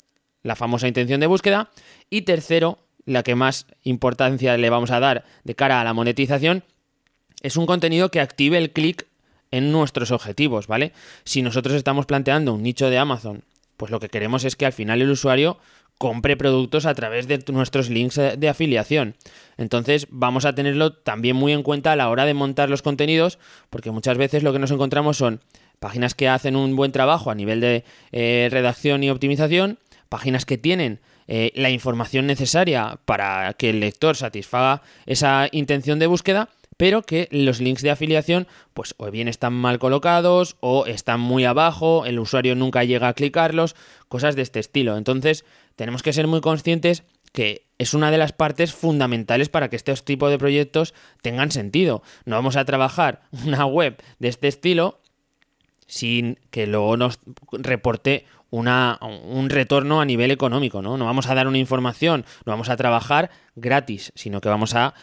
la 0.42 0.56
famosa 0.56 0.88
intención 0.88 1.20
de 1.20 1.28
búsqueda, 1.28 1.70
y 2.10 2.22
tercero, 2.22 2.80
la 3.06 3.24
que 3.24 3.36
más 3.36 3.68
importancia 3.84 4.58
le 4.58 4.70
vamos 4.70 4.92
a 4.92 5.00
dar 5.00 5.26
de 5.44 5.56
cara 5.56 5.82
a 5.82 5.84
la 5.84 5.94
monetización, 5.94 6.64
es 7.42 7.58
un 7.58 7.66
contenido 7.66 8.10
que 8.10 8.20
active 8.20 8.58
el 8.58 8.72
clic 8.72 9.08
en 9.52 9.72
nuestros 9.72 10.12
objetivos, 10.12 10.68
¿vale? 10.68 10.92
Si 11.24 11.42
nosotros 11.42 11.76
estamos 11.76 12.06
planteando 12.06 12.54
un 12.54 12.64
nicho 12.64 12.90
de 12.90 12.98
Amazon, 12.98 13.44
pues 13.78 13.92
lo 13.92 14.00
que 14.00 14.10
queremos 14.10 14.44
es 14.44 14.56
que 14.56 14.66
al 14.66 14.74
final 14.74 15.02
el 15.02 15.12
usuario 15.12 15.58
compre 15.98 16.36
productos 16.36 16.86
a 16.86 16.94
través 16.94 17.28
de 17.28 17.44
nuestros 17.54 17.90
links 17.90 18.16
de 18.16 18.50
afiliación. 18.50 19.16
Entonces 19.58 20.08
vamos 20.10 20.46
a 20.46 20.54
tenerlo 20.54 20.94
también 20.94 21.36
muy 21.36 21.54
en 21.54 21.64
cuenta 21.64 21.92
a 21.92 21.96
la 21.96 22.10
hora 22.10 22.26
de 22.26 22.34
montar 22.34 22.70
los 22.70 22.82
contenidos, 22.82 23.40
porque 23.70 23.92
muchas 23.92 24.18
veces 24.18 24.44
lo 24.44 24.52
que 24.52 24.60
nos 24.60 24.72
encontramos 24.72 25.18
son 25.18 25.42
páginas 25.80 26.16
que 26.16 26.28
hacen 26.28 26.56
un 26.56 26.76
buen 26.76 26.92
trabajo 26.92 27.32
a 27.32 27.36
nivel 27.36 27.62
de 27.62 27.86
eh, 28.12 28.50
redacción 28.52 29.04
y 29.04 29.10
optimización, 29.10 29.80
páginas 30.10 30.46
que 30.46 30.58
tienen 30.58 31.00
eh, 31.28 31.52
la 31.56 31.70
información 31.70 32.28
necesaria 32.28 33.00
para 33.06 33.54
que 33.54 33.70
el 33.70 33.80
lector 33.80 34.16
satisfaga 34.16 34.82
esa 35.06 35.48
intención 35.52 36.00
de 36.00 36.08
búsqueda, 36.08 36.50
pero 36.78 37.04
que 37.04 37.28
los 37.32 37.62
links 37.62 37.82
de 37.82 37.92
afiliación 37.92 38.48
pues 38.74 38.96
o 38.98 39.10
bien 39.10 39.28
están 39.28 39.54
mal 39.54 39.80
colocados 39.80 40.58
o 40.60 40.86
están 40.86 41.20
muy 41.20 41.46
abajo, 41.46 42.06
el 42.06 42.20
usuario 42.20 42.56
nunca 42.56 42.84
llega 42.84 43.08
a 43.08 43.14
clicarlos, 43.14 43.76
cosas 44.10 44.36
de 44.36 44.42
este 44.42 44.60
estilo. 44.60 44.98
Entonces 44.98 45.46
tenemos 45.76 46.04
que 46.04 46.14
ser 46.14 46.28
muy 46.28 46.42
conscientes 46.42 47.04
que 47.32 47.66
es 47.78 47.94
una 47.94 48.12
de 48.12 48.18
las 48.18 48.32
partes 48.32 48.74
fundamentales 48.74 49.50
para 49.50 49.70
que 49.70 49.76
este 49.76 49.94
tipo 49.98 50.30
de 50.30 50.38
proyectos 50.38 50.94
tengan 51.22 51.52
sentido. 51.52 52.02
No 52.24 52.36
vamos 52.38 52.56
a 52.56 52.66
trabajar 52.66 53.22
una 53.46 53.66
web 53.66 54.02
de 54.20 54.30
este 54.30 54.48
estilo 54.48 55.02
sin 55.88 56.40
que 56.50 56.68
luego 56.68 56.98
nos 56.98 57.20
reporte 57.52 58.26
una, 58.50 59.00
un 59.02 59.50
retorno 59.50 60.02
a 60.02 60.06
nivel 60.06 60.32
económico, 60.32 60.82
¿no? 60.82 60.98
No 60.98 61.06
vamos 61.06 61.28
a 61.28 61.36
dar 61.36 61.48
una 61.48 61.58
información, 61.58 62.26
no 62.46 62.54
vamos 62.54 62.70
a 62.70 62.78
trabajar 62.78 63.30
gratis, 63.56 64.12
sino 64.16 64.42
que 64.42 64.50
vamos 64.50 64.76
a 64.76 64.94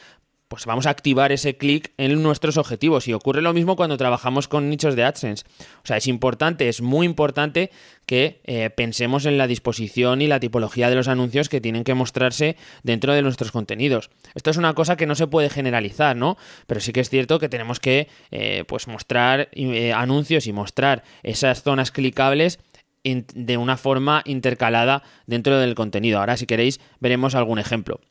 pues 0.53 0.67
vamos 0.67 0.85
a 0.85 0.91
activar 0.91 1.33
ese 1.33 1.57
clic 1.57 1.95
en 1.97 2.23
nuestros 2.23 2.59
objetivos. 2.59 3.09
Y 3.09 3.15
ocurre 3.15 3.41
lo 3.41 3.55
mismo 3.55 3.75
cuando 3.75 3.97
trabajamos 3.97 4.49
con 4.49 4.69
nichos 4.69 4.95
de 4.97 5.03
AdSense. 5.03 5.47
O 5.83 5.87
sea, 5.87 5.97
es 5.97 6.07
importante, 6.07 6.69
es 6.69 6.83
muy 6.83 7.07
importante 7.07 7.71
que 8.05 8.43
eh, 8.45 8.69
pensemos 8.69 9.25
en 9.25 9.39
la 9.39 9.47
disposición 9.47 10.21
y 10.21 10.27
la 10.27 10.41
tipología 10.41 10.91
de 10.91 10.97
los 10.97 11.09
anuncios 11.09 11.49
que 11.49 11.63
tienen 11.63 11.85
que 11.85 11.95
mostrarse 11.95 12.59
dentro 12.83 13.15
de 13.15 13.23
nuestros 13.23 13.51
contenidos. 13.51 14.11
Esto 14.35 14.51
es 14.51 14.59
una 14.59 14.75
cosa 14.75 14.99
que 14.99 15.07
no 15.07 15.15
se 15.15 15.27
puede 15.27 15.49
generalizar, 15.49 16.17
¿no? 16.17 16.37
Pero 16.67 16.83
sí 16.83 16.93
que 16.93 17.01
es 17.01 17.09
cierto 17.09 17.39
que 17.39 17.49
tenemos 17.49 17.81
que 17.81 18.09
eh, 18.31 18.65
pues 18.69 18.89
mostrar 18.89 19.49
eh, 19.53 19.95
anuncios 19.95 20.47
y 20.47 20.53
mostrar 20.53 21.03
esas 21.23 21.63
zonas 21.63 21.93
clicables 21.93 22.59
de 23.05 23.57
una 23.57 23.79
forma 23.79 24.21
intercalada 24.27 25.03
dentro 25.27 25.59
del 25.59 25.75
contenido. 25.75 26.19
Ahora, 26.19 26.37
si 26.37 26.45
queréis, 26.45 26.79
veremos 27.01 27.35
algún 27.35 27.59
ejemplo. 27.59 28.03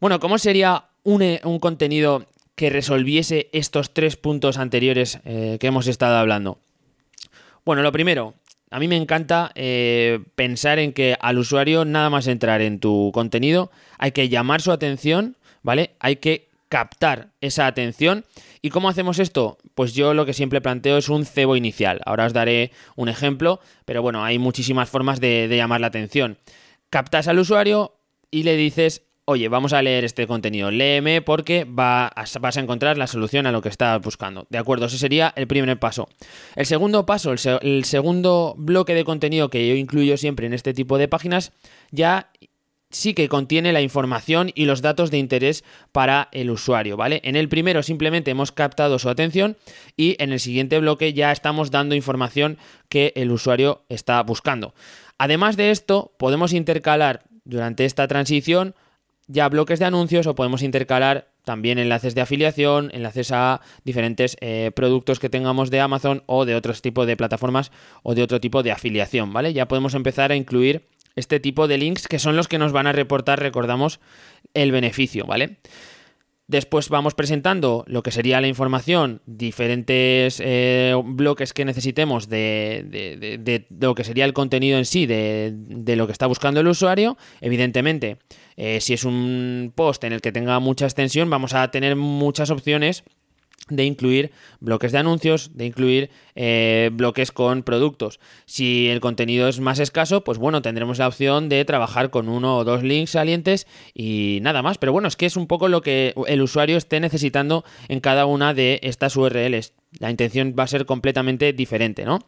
Bueno, 0.00 0.18
¿cómo 0.18 0.38
sería 0.38 0.86
un, 1.04 1.58
contenido 1.60 2.26
que 2.56 2.70
resolviese 2.70 3.48
estos 3.52 3.94
tres 3.94 4.16
puntos 4.16 4.58
anteriores 4.58 5.20
eh, 5.24 5.58
que 5.60 5.68
hemos 5.68 5.86
estado 5.86 6.16
hablando? 6.16 6.58
Bueno, 7.64 7.82
lo 7.82 7.92
primero, 7.92 8.34
a 8.70 8.78
mí 8.80 8.88
me 8.88 8.96
encanta 8.96 9.52
eh, 9.54 10.20
pensar 10.34 10.78
en 10.78 10.92
que 10.92 11.16
al 11.20 11.38
usuario 11.38 11.84
nada 11.84 12.10
más 12.10 12.26
entrar 12.26 12.60
en 12.60 12.80
tu 12.80 13.10
contenido 13.14 13.70
hay 13.98 14.12
que 14.12 14.28
llamar 14.28 14.60
su 14.60 14.72
atención, 14.72 15.36
¿vale? 15.62 15.92
Hay 16.00 16.16
que 16.16 16.48
captar 16.68 17.28
esa 17.40 17.68
atención. 17.68 18.24
¿Y 18.62 18.70
cómo 18.70 18.88
hacemos 18.88 19.20
esto? 19.20 19.58
Pues 19.76 19.94
yo 19.94 20.12
lo 20.12 20.26
que 20.26 20.32
siempre 20.32 20.60
planteo 20.60 20.98
es 20.98 21.08
un 21.08 21.24
cebo 21.24 21.54
inicial. 21.54 22.00
Ahora 22.04 22.26
os 22.26 22.32
daré 22.32 22.72
un 22.96 23.08
ejemplo, 23.08 23.60
pero 23.84 24.02
bueno, 24.02 24.24
hay 24.24 24.40
muchísimas 24.40 24.88
formas 24.88 25.20
de, 25.20 25.46
de 25.46 25.56
llamar 25.56 25.80
la 25.80 25.86
atención. 25.86 26.38
Captas 26.90 27.28
al 27.28 27.38
usuario 27.38 27.94
y 28.30 28.42
le 28.42 28.56
dices 28.56 29.02
oye, 29.26 29.48
vamos 29.48 29.72
a 29.72 29.82
leer 29.82 30.04
este 30.04 30.26
contenido, 30.26 30.70
léeme 30.70 31.22
porque 31.22 31.66
vas 31.66 32.56
a 32.56 32.60
encontrar 32.60 32.98
la 32.98 33.06
solución 33.06 33.46
a 33.46 33.52
lo 33.52 33.62
que 33.62 33.68
estás 33.68 34.00
buscando. 34.00 34.46
De 34.50 34.58
acuerdo, 34.58 34.86
ese 34.86 34.98
sería 34.98 35.32
el 35.36 35.46
primer 35.46 35.78
paso. 35.78 36.08
El 36.56 36.66
segundo 36.66 37.06
paso, 37.06 37.32
el, 37.32 37.84
segundo 37.84 38.54
bloque 38.58 38.94
de 38.94 39.04
contenido 39.04 39.50
que 39.50 39.66
yo 39.66 39.74
incluyo 39.74 40.16
siempre 40.16 40.46
en 40.46 40.52
este 40.52 40.74
tipo 40.74 40.98
de 40.98 41.08
páginas, 41.08 41.52
ya 41.90 42.30
sí 42.90 43.14
que 43.14 43.28
contiene 43.28 43.72
la 43.72 43.80
información 43.80 44.52
y 44.54 44.66
los 44.66 44.82
datos 44.82 45.10
de 45.10 45.18
interés 45.18 45.64
para 45.90 46.28
el 46.30 46.50
usuario, 46.50 46.96
¿vale? 46.96 47.20
En 47.24 47.34
el 47.34 47.48
primero 47.48 47.82
simplemente 47.82 48.30
hemos 48.30 48.52
captado 48.52 48.98
su 48.98 49.08
atención 49.08 49.56
y 49.96 50.16
en 50.22 50.32
el 50.32 50.38
siguiente 50.38 50.78
bloque 50.78 51.12
ya 51.12 51.32
estamos 51.32 51.70
dando 51.70 51.96
información 51.96 52.58
que 52.88 53.12
el 53.16 53.32
usuario 53.32 53.82
está 53.88 54.22
buscando. 54.22 54.74
Además 55.18 55.56
de 55.56 55.70
esto, 55.70 56.12
podemos 56.18 56.52
intercalar 56.52 57.24
durante 57.44 57.84
esta 57.84 58.06
transición 58.06 58.74
ya 59.26 59.48
bloques 59.48 59.78
de 59.78 59.84
anuncios 59.84 60.26
o 60.26 60.34
podemos 60.34 60.62
intercalar 60.62 61.28
también 61.44 61.78
enlaces 61.78 62.14
de 62.14 62.20
afiliación, 62.20 62.90
enlaces 62.92 63.30
a 63.32 63.60
diferentes 63.84 64.36
eh, 64.40 64.70
productos 64.74 65.18
que 65.18 65.28
tengamos 65.28 65.70
de 65.70 65.80
Amazon 65.80 66.22
o 66.26 66.44
de 66.44 66.54
otros 66.54 66.82
tipos 66.82 67.06
de 67.06 67.16
plataformas 67.16 67.70
o 68.02 68.14
de 68.14 68.22
otro 68.22 68.40
tipo 68.40 68.62
de 68.62 68.72
afiliación, 68.72 69.32
¿vale? 69.32 69.52
Ya 69.52 69.68
podemos 69.68 69.94
empezar 69.94 70.32
a 70.32 70.36
incluir 70.36 70.86
este 71.16 71.40
tipo 71.40 71.68
de 71.68 71.78
links 71.78 72.08
que 72.08 72.18
son 72.18 72.36
los 72.36 72.48
que 72.48 72.58
nos 72.58 72.72
van 72.72 72.86
a 72.86 72.92
reportar, 72.92 73.40
recordamos, 73.40 74.00
el 74.52 74.72
beneficio, 74.72 75.26
¿vale? 75.26 75.58
Después 76.46 76.90
vamos 76.90 77.14
presentando 77.14 77.84
lo 77.86 78.02
que 78.02 78.10
sería 78.10 78.40
la 78.42 78.48
información, 78.48 79.22
diferentes 79.24 80.42
eh, 80.44 80.94
bloques 81.02 81.54
que 81.54 81.64
necesitemos 81.64 82.28
de, 82.28 83.64
lo 83.80 83.94
que 83.94 84.04
sería 84.04 84.26
el 84.26 84.34
contenido 84.34 84.76
en 84.76 84.84
sí, 84.84 85.06
de, 85.06 85.94
lo 85.96 86.06
que 86.06 86.12
está 86.12 86.26
buscando 86.26 86.60
el 86.60 86.68
usuario. 86.68 87.16
Evidentemente, 87.40 88.18
eh, 88.56 88.82
si 88.82 88.92
es 88.92 89.04
un 89.04 89.72
post 89.74 90.04
en 90.04 90.12
el 90.12 90.20
que 90.20 90.32
tenga 90.32 90.60
mucha 90.60 90.84
extensión, 90.84 91.30
vamos 91.30 91.54
a 91.54 91.70
tener 91.70 91.96
muchas 91.96 92.50
opciones 92.50 93.04
de 93.68 93.84
incluir 93.84 94.30
bloques 94.60 94.92
de 94.92 94.98
anuncios, 94.98 95.50
de 95.54 95.66
incluir 95.66 96.10
eh, 96.34 96.90
bloques 96.92 97.32
con 97.32 97.62
productos. 97.62 98.20
Si 98.44 98.88
el 98.88 99.00
contenido 99.00 99.48
es 99.48 99.60
más 99.60 99.78
escaso, 99.78 100.22
pues 100.22 100.38
bueno, 100.38 100.60
tendremos 100.60 100.98
la 100.98 101.08
opción 101.08 101.48
de 101.48 101.64
trabajar 101.64 102.10
con 102.10 102.28
uno 102.28 102.58
o 102.58 102.64
dos 102.64 102.82
links 102.82 103.12
salientes 103.12 103.66
y 103.94 104.38
nada 104.42 104.62
más. 104.62 104.76
Pero 104.78 104.92
bueno, 104.92 105.08
es 105.08 105.16
que 105.16 105.26
es 105.26 105.36
un 105.36 105.46
poco 105.46 105.68
lo 105.68 105.80
que 105.80 106.14
el 106.26 106.42
usuario 106.42 106.76
esté 106.76 107.00
necesitando 107.00 107.64
en 107.88 108.00
cada 108.00 108.26
una 108.26 108.52
de 108.52 108.80
estas 108.82 109.16
URLs. 109.16 109.72
La 109.98 110.10
intención 110.10 110.54
va 110.58 110.64
a 110.64 110.68
ser 110.68 110.86
completamente 110.86 111.52
diferente, 111.52 112.04
¿no? 112.04 112.18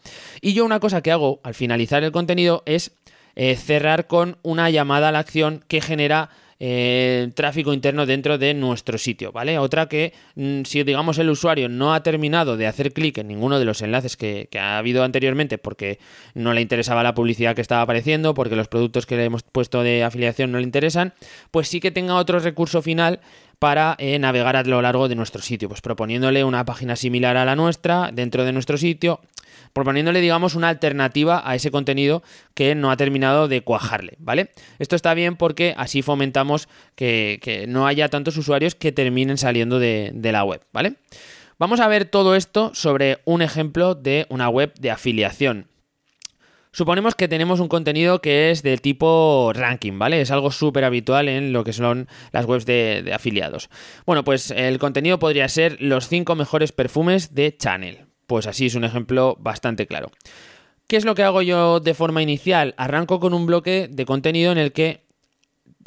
Y 0.41 0.55
yo 0.55 0.65
una 0.65 0.81
cosa 0.81 1.03
que 1.03 1.11
hago 1.11 1.41
al 1.43 1.55
finalizar 1.55 2.03
el 2.05 2.13
contenido 2.13 2.63
es 2.65 2.93
eh, 3.35 3.57
cerrar 3.57 4.07
con 4.07 4.39
una 4.43 4.71
llamada 4.71 5.09
a 5.09 5.13
la 5.13 5.19
acción 5.19 5.63
que 5.69 5.83
genera 5.83 6.31
eh, 6.59 7.31
tráfico 7.35 7.73
interno 7.73 8.07
dentro 8.07 8.39
de 8.39 8.55
nuestro 8.55 8.99
sitio, 8.99 9.33
¿vale? 9.33 9.59
Otra 9.59 9.89
que 9.89 10.15
mm, 10.37 10.63
si 10.63 10.83
digamos 10.85 11.19
el 11.19 11.29
usuario 11.29 11.69
no 11.69 11.93
ha 11.93 12.03
terminado 12.03 12.57
de 12.57 12.67
hacer 12.67 12.93
clic 12.93 13.19
en 13.19 13.29
ninguno 13.29 13.59
de 13.59 13.65
los 13.65 13.83
enlaces 13.83 14.17
que, 14.17 14.49
ha 14.59 14.79
habido 14.79 15.05
anteriormente 15.05 15.59
porque 15.59 15.99
no 16.35 16.55
le 16.55 16.63
interesaba 16.63 17.03
la 17.03 17.15
publicidad 17.15 17.55
que 17.55 17.61
estaba 17.61 17.83
apareciendo, 17.83 18.33
porque 18.33 18.57
los 18.57 18.69
productos 18.69 19.05
que 19.05 19.17
le 19.17 19.25
hemos 19.25 19.43
puesto 19.43 19.83
de 19.83 20.03
afiliación 20.03 20.51
no 20.51 20.59
le 20.59 20.65
interesan, 20.65 21.13
pues 21.51 21.69
sí 21.69 21.81
que 21.81 21.91
tenga 21.91 22.15
otro 22.15 22.39
recurso 22.39 22.81
final 22.81 23.21
para 23.59 23.97
eh, 23.99 24.19
navegar 24.19 24.57
a 24.57 24.63
lo 24.63 24.83
largo 24.83 25.09
de 25.09 25.15
nuestro 25.15 25.41
sitio, 25.43 25.69
pues 25.69 25.81
proponiéndole 25.81 26.45
una 26.45 26.65
página 26.65 26.97
similar 26.97 27.37
a 27.37 27.45
la 27.45 27.57
nuestra 27.57 28.11
dentro 28.13 28.45
de 28.45 28.53
nuestro 28.53 28.77
sitio, 28.77 29.21
proponiéndole, 29.73 30.21
digamos, 30.21 30.55
una 30.55 30.69
alternativa 30.69 31.43
a 31.45 31.55
ese 31.55 31.71
contenido 31.71 32.23
que 32.55 32.75
no 32.75 32.91
ha 32.91 32.97
terminado 32.97 33.49
de 33.49 33.63
cuajarle, 33.63 34.17
¿vale? 34.19 34.51
Esto 34.79 34.97
está 34.97 35.15
bien 35.15 35.37
porque 35.37 35.75
así 35.77 36.03
fomentamos 36.03 36.69
que, 36.95 37.65
no 37.69 37.87
haya 37.87 38.09
tantos 38.09 38.37
usuarios 38.37 38.75
que 38.75 38.93
terminen 38.93 39.39
saliendo 39.39 39.79
de, 39.79 40.11
de 40.15 40.33
la 40.33 40.45
web, 40.45 40.61
¿vale? 40.73 40.97
Vamos 41.59 41.81
a 41.81 41.89
ver 41.89 42.05
todo 42.05 42.35
esto 42.35 42.75
sobre 42.75 43.21
un 43.25 43.41
ejemplo 43.41 43.95
de 43.95 44.27
una 44.29 44.51
web 44.51 44.75
de 44.79 44.91
afiliación. 44.91 45.69
Suponemos 46.77 47.15
que 47.15 47.27
tenemos 47.27 47.61
un 47.61 47.69
contenido 47.69 48.21
que 48.21 48.51
es 48.51 48.63
de 48.63 48.77
tipo 48.77 49.51
ranking, 49.55 49.99
¿vale? 49.99 50.21
Es 50.21 50.31
algo 50.31 50.51
súper 50.51 50.85
habitual 50.85 51.27
en 51.27 51.55
lo 51.55 51.65
que 51.65 51.73
son 51.73 52.07
las 52.33 52.45
webs 52.45 52.67
de, 52.67 53.13
afiliados. 53.15 53.71
Bueno, 54.05 54.25
pues 54.25 54.51
el 54.51 54.79
contenido 54.79 55.19
podría 55.19 55.49
ser 55.49 55.81
los 55.81 56.07
5 56.09 56.35
mejores 56.35 56.73
perfumes 56.73 57.35
de 57.35 57.57
Channel. 57.57 58.05
Pues 58.27 58.47
así 58.47 58.67
es 58.67 58.75
un 58.75 58.85
ejemplo 58.85 59.39
bastante 59.41 59.87
claro. 59.87 60.11
¿Qué 60.87 60.99
es 60.99 61.07
lo 61.07 61.15
que 61.15 61.23
hago 61.23 61.41
yo 61.41 61.81
de 61.81 61.95
forma 61.95 62.21
inicial? 62.21 62.75
Arranco 62.77 63.21
con 63.21 63.33
un 63.33 63.47
bloque 63.47 63.89
de 63.91 64.05
contenido 64.05 64.53
en 64.53 64.59
el 64.59 64.73
que 64.73 65.07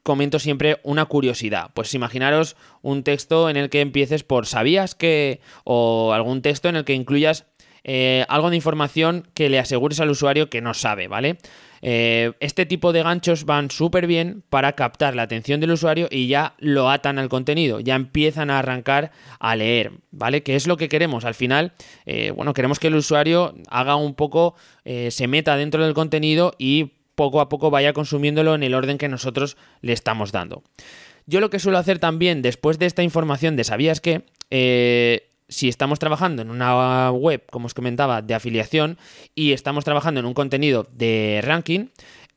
comento 0.02 0.40
siempre 0.40 0.80
una 0.82 1.06
curiosidad. 1.06 1.70
Pues 1.76 1.94
imaginaros 1.94 2.56
un 2.82 3.04
texto 3.04 3.52
en 3.52 3.58
el 3.58 3.70
que 3.70 3.82
empieces 3.82 4.24
por 4.24 4.48
¿sabías 4.48 4.96
que? 4.96 5.40
o 5.66 6.14
algún 6.14 6.42
texto 6.42 6.68
en 6.68 6.78
el 6.78 6.84
que 6.84 6.96
incluyas 6.96 7.46
eh, 7.92 8.24
algo 8.30 8.52
de 8.52 8.56
información 8.56 9.28
que 9.34 9.50
le 9.50 9.58
asegures 9.58 10.00
al 10.00 10.12
usuario 10.12 10.48
que 10.48 10.62
no 10.62 10.76
sabe, 10.76 11.08
¿vale? 11.08 11.40
Eh, 11.82 12.34
este 12.40 12.68
tipo 12.68 12.94
de 12.94 13.02
ganchos 13.02 13.46
van 13.46 13.72
súper 13.72 14.06
bien 14.06 14.44
para 14.48 14.74
captar 14.74 15.16
la 15.16 15.24
atención 15.24 15.60
del 15.60 15.72
usuario 15.72 16.08
y 16.12 16.28
ya 16.28 16.54
lo 16.60 16.92
atan 16.92 17.18
al 17.18 17.30
contenido, 17.30 17.80
ya 17.80 17.96
empiezan 17.96 18.52
a 18.52 18.60
arrancar 18.60 19.10
a 19.40 19.56
leer, 19.56 19.94
¿vale? 20.12 20.44
Que 20.44 20.56
es 20.56 20.68
lo 20.68 20.78
que 20.78 20.88
queremos. 20.88 21.26
Al 21.26 21.34
final, 21.34 21.74
eh, 22.06 22.30
bueno, 22.30 22.54
queremos 22.54 22.78
que 22.78 22.90
el 22.90 22.96
usuario 22.96 23.56
haga 23.72 23.96
un 23.96 24.14
poco, 24.14 24.54
se 24.86 25.28
meta 25.28 25.58
dentro 25.58 25.84
del 25.84 25.96
contenido 25.96 26.54
y 26.60 26.92
poco 27.16 27.42
a 27.42 27.50
poco 27.50 27.72
vaya 27.72 27.94
consumiéndolo 27.94 28.54
en 28.54 28.62
el 28.62 28.76
orden 28.76 29.00
que 29.00 29.10
nosotros 29.10 29.58
le 29.82 29.94
estamos 29.94 30.32
dando. 30.32 30.62
Yo 31.26 31.40
lo 31.40 31.50
que 31.50 31.58
suelo 31.58 31.80
hacer 31.80 31.98
también 31.98 32.44
después 32.44 32.78
de 32.78 32.86
esta 32.86 33.02
información 33.02 33.56
de 33.56 33.64
sabías 33.64 34.00
que, 34.00 34.26
si 35.50 35.68
estamos 35.68 36.00
trabajando 36.00 36.42
en 36.42 36.52
una 36.52 37.12
web, 37.12 37.44
como 37.52 37.66
os 37.66 37.74
comentaba, 37.74 38.22
de 38.22 38.36
afiliación 38.36 38.98
y 39.36 39.52
estamos 39.52 39.84
trabajando 39.84 40.20
en 40.20 40.26
un 40.26 40.34
contenido 40.34 40.88
de 40.92 41.42
ranking, 41.44 41.88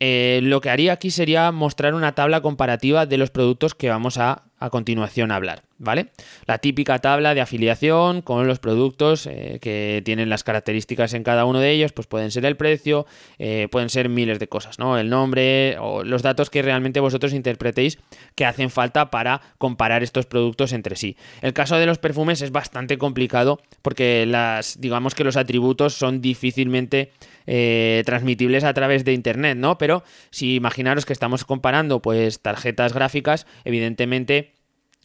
eh, 0.00 0.40
lo 0.42 0.60
que 0.60 0.70
haría 0.70 0.94
aquí 0.94 1.12
sería 1.12 1.52
mostrar 1.52 1.94
una 1.94 2.14
tabla 2.14 2.40
comparativa 2.40 3.06
de 3.06 3.18
los 3.18 3.30
productos 3.30 3.76
que 3.76 3.88
vamos 3.88 4.18
a 4.18 4.42
a 4.62 4.70
continuación 4.70 5.32
hablar, 5.32 5.64
¿vale? 5.78 6.10
La 6.46 6.58
típica 6.58 7.00
tabla 7.00 7.34
de 7.34 7.40
afiliación 7.40 8.22
con 8.22 8.46
los 8.46 8.60
productos 8.60 9.26
eh, 9.26 9.58
que 9.60 10.02
tienen 10.04 10.28
las 10.28 10.44
características 10.44 11.14
en 11.14 11.24
cada 11.24 11.46
uno 11.46 11.58
de 11.58 11.72
ellos, 11.72 11.92
pues 11.92 12.06
pueden 12.06 12.30
ser 12.30 12.46
el 12.46 12.56
precio, 12.56 13.04
eh, 13.40 13.66
pueden 13.72 13.88
ser 13.88 14.08
miles 14.08 14.38
de 14.38 14.46
cosas, 14.46 14.78
¿no? 14.78 14.96
El 14.98 15.10
nombre 15.10 15.76
o 15.80 16.04
los 16.04 16.22
datos 16.22 16.48
que 16.48 16.62
realmente 16.62 17.00
vosotros 17.00 17.32
interpretéis 17.32 17.98
que 18.36 18.44
hacen 18.44 18.70
falta 18.70 19.10
para 19.10 19.42
comparar 19.58 20.04
estos 20.04 20.26
productos 20.26 20.72
entre 20.72 20.94
sí. 20.94 21.16
El 21.40 21.54
caso 21.54 21.76
de 21.76 21.86
los 21.86 21.98
perfumes 21.98 22.40
es 22.40 22.52
bastante 22.52 22.98
complicado 22.98 23.60
porque 23.82 24.26
las, 24.26 24.80
digamos 24.80 25.16
que 25.16 25.24
los 25.24 25.36
atributos 25.36 25.94
son 25.94 26.22
difícilmente 26.22 27.10
eh, 27.48 28.04
transmitibles 28.06 28.62
a 28.62 28.74
través 28.74 29.04
de 29.04 29.12
internet, 29.12 29.58
¿no? 29.58 29.76
Pero 29.76 30.04
si 30.30 30.54
imaginaros 30.54 31.04
que 31.04 31.12
estamos 31.12 31.44
comparando 31.44 32.00
pues 32.00 32.40
tarjetas 32.40 32.92
gráficas, 32.92 33.46
evidentemente 33.64 34.51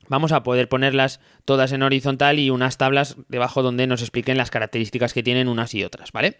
vamos 0.09 0.31
a 0.31 0.43
poder 0.43 0.69
ponerlas 0.69 1.19
todas 1.45 1.71
en 1.71 1.83
horizontal 1.83 2.39
y 2.39 2.49
unas 2.49 2.77
tablas 2.77 3.17
debajo 3.27 3.63
donde 3.63 3.87
nos 3.87 4.01
expliquen 4.01 4.37
las 4.37 4.51
características 4.51 5.13
que 5.13 5.23
tienen 5.23 5.47
unas 5.47 5.73
y 5.73 5.83
otras, 5.83 6.11
¿vale? 6.11 6.37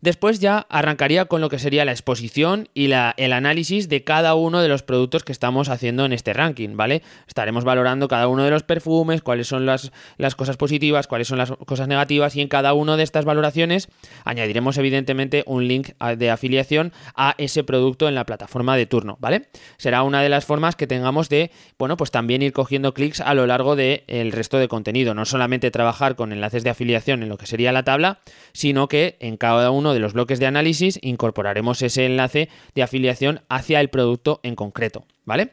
Después 0.00 0.38
ya 0.40 0.66
arrancaría 0.68 1.26
con 1.26 1.40
lo 1.40 1.48
que 1.48 1.58
sería 1.58 1.84
la 1.84 1.92
exposición 1.92 2.68
y 2.74 2.88
la, 2.88 3.14
el 3.16 3.32
análisis 3.32 3.88
de 3.88 4.04
cada 4.04 4.34
uno 4.34 4.60
de 4.60 4.68
los 4.68 4.82
productos 4.82 5.24
que 5.24 5.32
estamos 5.32 5.68
haciendo 5.68 6.04
en 6.04 6.12
este 6.12 6.32
ranking, 6.32 6.76
¿vale? 6.76 7.02
Estaremos 7.26 7.64
valorando 7.64 8.08
cada 8.08 8.28
uno 8.28 8.44
de 8.44 8.50
los 8.50 8.62
perfumes, 8.62 9.22
cuáles 9.22 9.48
son 9.48 9.66
las, 9.66 9.90
cosas 10.36 10.56
positivas, 10.56 11.06
cuáles 11.06 11.28
son 11.28 11.38
las 11.38 11.50
cosas 11.50 11.88
negativas 11.88 12.36
y 12.36 12.40
en 12.40 12.48
cada 12.48 12.72
una 12.74 12.96
de 12.96 13.02
estas 13.02 13.24
valoraciones 13.24 13.88
añadiremos 14.24 14.78
evidentemente 14.78 15.42
un 15.46 15.66
link 15.66 15.90
de 16.16 16.30
afiliación 16.30 16.92
a 17.14 17.34
ese 17.38 17.64
producto 17.64 18.08
en 18.08 18.14
la 18.14 18.24
plataforma 18.24 18.76
de 18.76 18.86
turno, 18.86 19.16
¿vale? 19.20 19.48
Será 19.76 20.02
una 20.02 20.22
de 20.22 20.28
las 20.28 20.44
formas 20.44 20.76
que 20.76 20.86
tengamos 20.86 21.28
de, 21.28 21.50
bueno, 21.78 21.96
pues 21.96 22.10
también 22.10 22.42
ir 22.42 22.52
cogiendo 22.52 22.94
clics 22.94 23.20
a 23.20 23.34
lo 23.34 23.46
largo 23.46 23.76
del 23.76 24.04
el 24.06 24.32
resto 24.32 24.58
de 24.58 24.68
contenido, 24.68 25.14
no 25.14 25.24
solamente 25.24 25.70
trabajar 25.70 26.16
con 26.16 26.32
enlaces 26.32 26.64
de 26.64 26.70
afiliación 26.70 27.22
en 27.22 27.28
lo 27.28 27.38
que 27.38 27.46
sería 27.46 27.72
la 27.72 27.82
tabla, 27.82 28.20
sino 28.52 28.88
que 28.88 29.16
en 29.20 29.36
cada 29.36 29.70
uno 29.70 29.87
de 29.94 30.00
los 30.00 30.12
bloques 30.12 30.38
de 30.38 30.46
análisis 30.46 30.98
incorporaremos 31.02 31.82
ese 31.82 32.06
enlace 32.06 32.48
de 32.74 32.82
afiliación 32.82 33.42
hacia 33.48 33.80
el 33.80 33.88
producto 33.88 34.40
en 34.42 34.54
concreto, 34.54 35.06
¿vale? 35.24 35.52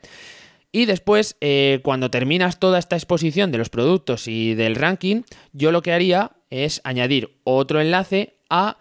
Y 0.71 0.85
después, 0.85 1.37
eh, 1.39 1.79
cuando 1.83 2.11
terminas 2.11 2.59
toda 2.59 2.79
esta 2.79 2.97
exposición 2.97 3.51
de 3.51 3.57
los 3.57 3.69
productos 3.69 4.27
y 4.27 4.55
del 4.55 4.75
ranking, 4.75 5.21
yo 5.53 5.71
lo 5.71 5.81
que 5.81 5.93
haría 5.93 6.33
es 6.49 6.81
añadir 6.83 7.37
otro 7.45 7.79
enlace 7.79 8.35
a 8.49 8.77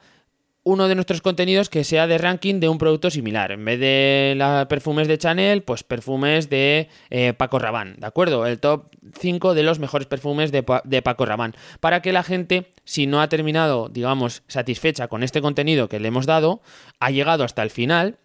uno 0.64 0.88
de 0.88 0.94
nuestros 0.94 1.20
contenidos 1.20 1.68
que 1.68 1.84
sea 1.84 2.06
de 2.06 2.18
ranking 2.18 2.58
de 2.58 2.68
un 2.68 2.78
producto 2.78 3.10
similar. 3.10 3.52
En 3.52 3.64
vez 3.64 3.78
de 3.78 4.34
las 4.36 4.66
perfumes 4.66 5.06
de 5.08 5.18
Chanel, 5.18 5.62
pues 5.62 5.84
perfumes 5.84 6.48
de 6.48 6.88
eh, 7.10 7.34
Paco 7.34 7.58
Rabanne, 7.58 7.96
¿de 7.98 8.06
acuerdo? 8.06 8.46
El 8.46 8.58
top 8.58 8.86
5 9.20 9.54
de 9.54 9.62
los 9.62 9.78
mejores 9.78 10.06
perfumes 10.06 10.50
de, 10.50 10.64
de, 10.84 11.02
Paco 11.02 11.26
Rabanne. 11.26 11.54
Para 11.80 12.00
que 12.00 12.12
la 12.12 12.22
gente, 12.22 12.70
si 12.84 13.06
no 13.06 13.20
ha 13.20 13.28
terminado, 13.28 13.90
digamos, 13.90 14.42
satisfecha 14.48 15.08
con 15.08 15.22
este 15.22 15.42
contenido 15.42 15.88
que 15.88 16.00
le 16.00 16.08
hemos 16.08 16.26
dado, 16.26 16.62
ha 16.98 17.10
llegado 17.10 17.44
hasta 17.44 17.62
el 17.62 17.70
final 17.70 18.16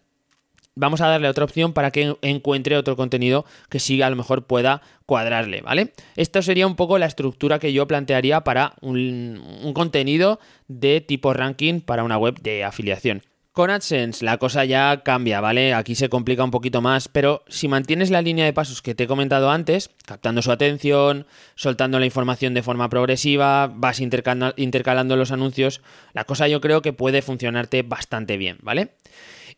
vamos 0.80 1.00
a 1.00 1.06
darle 1.06 1.28
otra 1.28 1.44
opción 1.44 1.72
para 1.72 1.90
que 1.90 2.16
encuentre 2.22 2.76
otro 2.76 2.96
contenido 2.96 3.44
que 3.68 3.78
sí 3.78 4.00
a 4.02 4.10
lo 4.10 4.16
mejor 4.16 4.46
pueda 4.46 4.82
cuadrarle, 5.06 5.60
¿vale? 5.60 5.92
Esto 6.16 6.42
sería 6.42 6.66
un 6.66 6.76
poco 6.76 6.98
la 6.98 7.06
estructura 7.06 7.58
que 7.58 7.72
yo 7.72 7.86
plantearía 7.86 8.40
para 8.40 8.74
un, 8.80 9.40
un 9.62 9.74
contenido 9.74 10.40
de 10.68 11.00
tipo 11.00 11.34
ranking 11.34 11.80
para 11.80 12.02
una 12.02 12.16
web 12.16 12.40
de 12.40 12.64
afiliación. 12.64 13.22
Con 13.52 13.68
AdSense 13.68 14.24
la 14.24 14.38
cosa 14.38 14.64
ya 14.64 15.02
cambia, 15.02 15.40
¿vale? 15.40 15.74
Aquí 15.74 15.96
se 15.96 16.08
complica 16.08 16.44
un 16.44 16.52
poquito 16.52 16.80
más, 16.80 17.08
pero 17.08 17.42
si 17.48 17.66
mantienes 17.66 18.10
la 18.10 18.22
línea 18.22 18.44
de 18.44 18.52
pasos 18.52 18.80
que 18.80 18.94
te 18.94 19.04
he 19.04 19.06
comentado 19.08 19.50
antes, 19.50 19.90
captando 20.06 20.40
su 20.40 20.52
atención, 20.52 21.26
soltando 21.56 21.98
la 21.98 22.06
información 22.06 22.54
de 22.54 22.62
forma 22.62 22.88
progresiva, 22.88 23.66
vas 23.66 24.00
intercalando 24.00 25.16
los 25.16 25.32
anuncios, 25.32 25.82
la 26.12 26.24
cosa 26.24 26.46
yo 26.46 26.60
creo 26.60 26.80
que 26.80 26.92
puede 26.92 27.22
funcionarte 27.22 27.82
bastante 27.82 28.36
bien, 28.36 28.56
¿vale? 28.62 28.92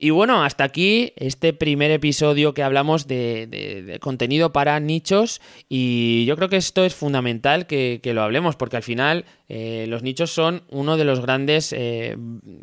Y 0.04 0.10
bueno, 0.10 0.42
hasta 0.42 0.64
aquí 0.64 1.12
este 1.14 1.52
primer 1.52 1.92
episodio 1.92 2.54
que 2.54 2.64
hablamos 2.64 3.06
de, 3.06 3.98
contenido 4.00 4.52
para 4.52 4.80
nichos 4.80 5.40
y 5.68 6.24
yo 6.24 6.34
creo 6.34 6.48
que 6.48 6.56
esto 6.56 6.84
es 6.84 6.92
fundamental 6.92 7.68
que, 7.68 8.00
lo 8.02 8.22
hablemos 8.24 8.56
porque 8.56 8.78
al 8.78 8.82
final 8.82 9.26
eh, 9.54 9.84
los 9.86 10.02
nichos 10.02 10.30
son 10.30 10.62
uno 10.70 10.96
de 10.96 11.04
los 11.04 11.20
grandes, 11.20 11.74
eh, 11.74 12.16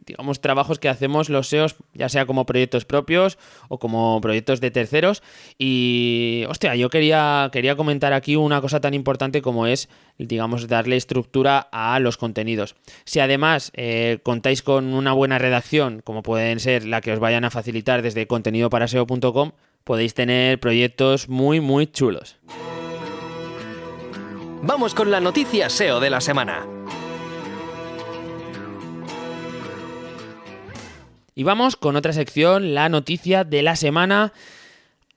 digamos, 0.07 0.41
trabajos 0.41 0.79
que 0.79 0.89
hacemos 0.89 1.29
los 1.29 1.47
SEOs, 1.47 1.75
ya 1.93 2.09
sea 2.09 2.25
como 2.25 2.47
proyectos 2.47 2.83
propios 2.85 3.37
o 3.67 3.77
como 3.77 4.19
proyectos 4.21 4.59
de 4.59 4.71
terceros. 4.71 5.21
Y, 5.59 6.45
hostia, 6.49 6.75
yo 6.75 6.89
quería, 6.89 7.51
quería 7.53 7.75
comentar 7.75 8.11
aquí 8.13 8.35
una 8.35 8.59
cosa 8.59 8.81
tan 8.81 8.95
importante 8.95 9.43
como 9.43 9.67
es, 9.67 9.87
digamos, 10.17 10.67
darle 10.67 10.95
estructura 10.95 11.69
a 11.71 11.99
los 11.99 12.17
contenidos. 12.17 12.75
Si 13.05 13.19
además 13.19 13.71
eh, 13.75 14.17
contáis 14.23 14.63
con 14.63 14.95
una 14.95 15.13
buena 15.13 15.37
redacción, 15.37 16.01
como 16.03 16.23
pueden 16.23 16.59
ser 16.59 16.85
la 16.85 17.01
que 17.01 17.13
os 17.13 17.19
vayan 17.19 17.45
a 17.45 17.51
facilitar 17.51 18.01
desde 18.01 18.25
contenidoparaseo.com, 18.25 19.51
podéis 19.83 20.15
tener 20.15 20.59
proyectos 20.59 21.29
muy, 21.29 21.59
muy 21.59 21.85
chulos. 21.85 22.37
Vamos 24.63 24.95
con 24.95 25.11
la 25.11 25.21
noticia 25.21 25.69
SEO 25.69 25.99
de 25.99 26.09
la 26.09 26.19
semana. 26.19 26.78
Y 31.39 31.43
vamos 31.43 31.77
con 31.77 31.95
otra 31.95 32.11
sección, 32.11 32.73
la 32.73 32.89
noticia 32.89 33.45
de 33.45 33.61
la 33.61 33.77
semana. 33.77 34.33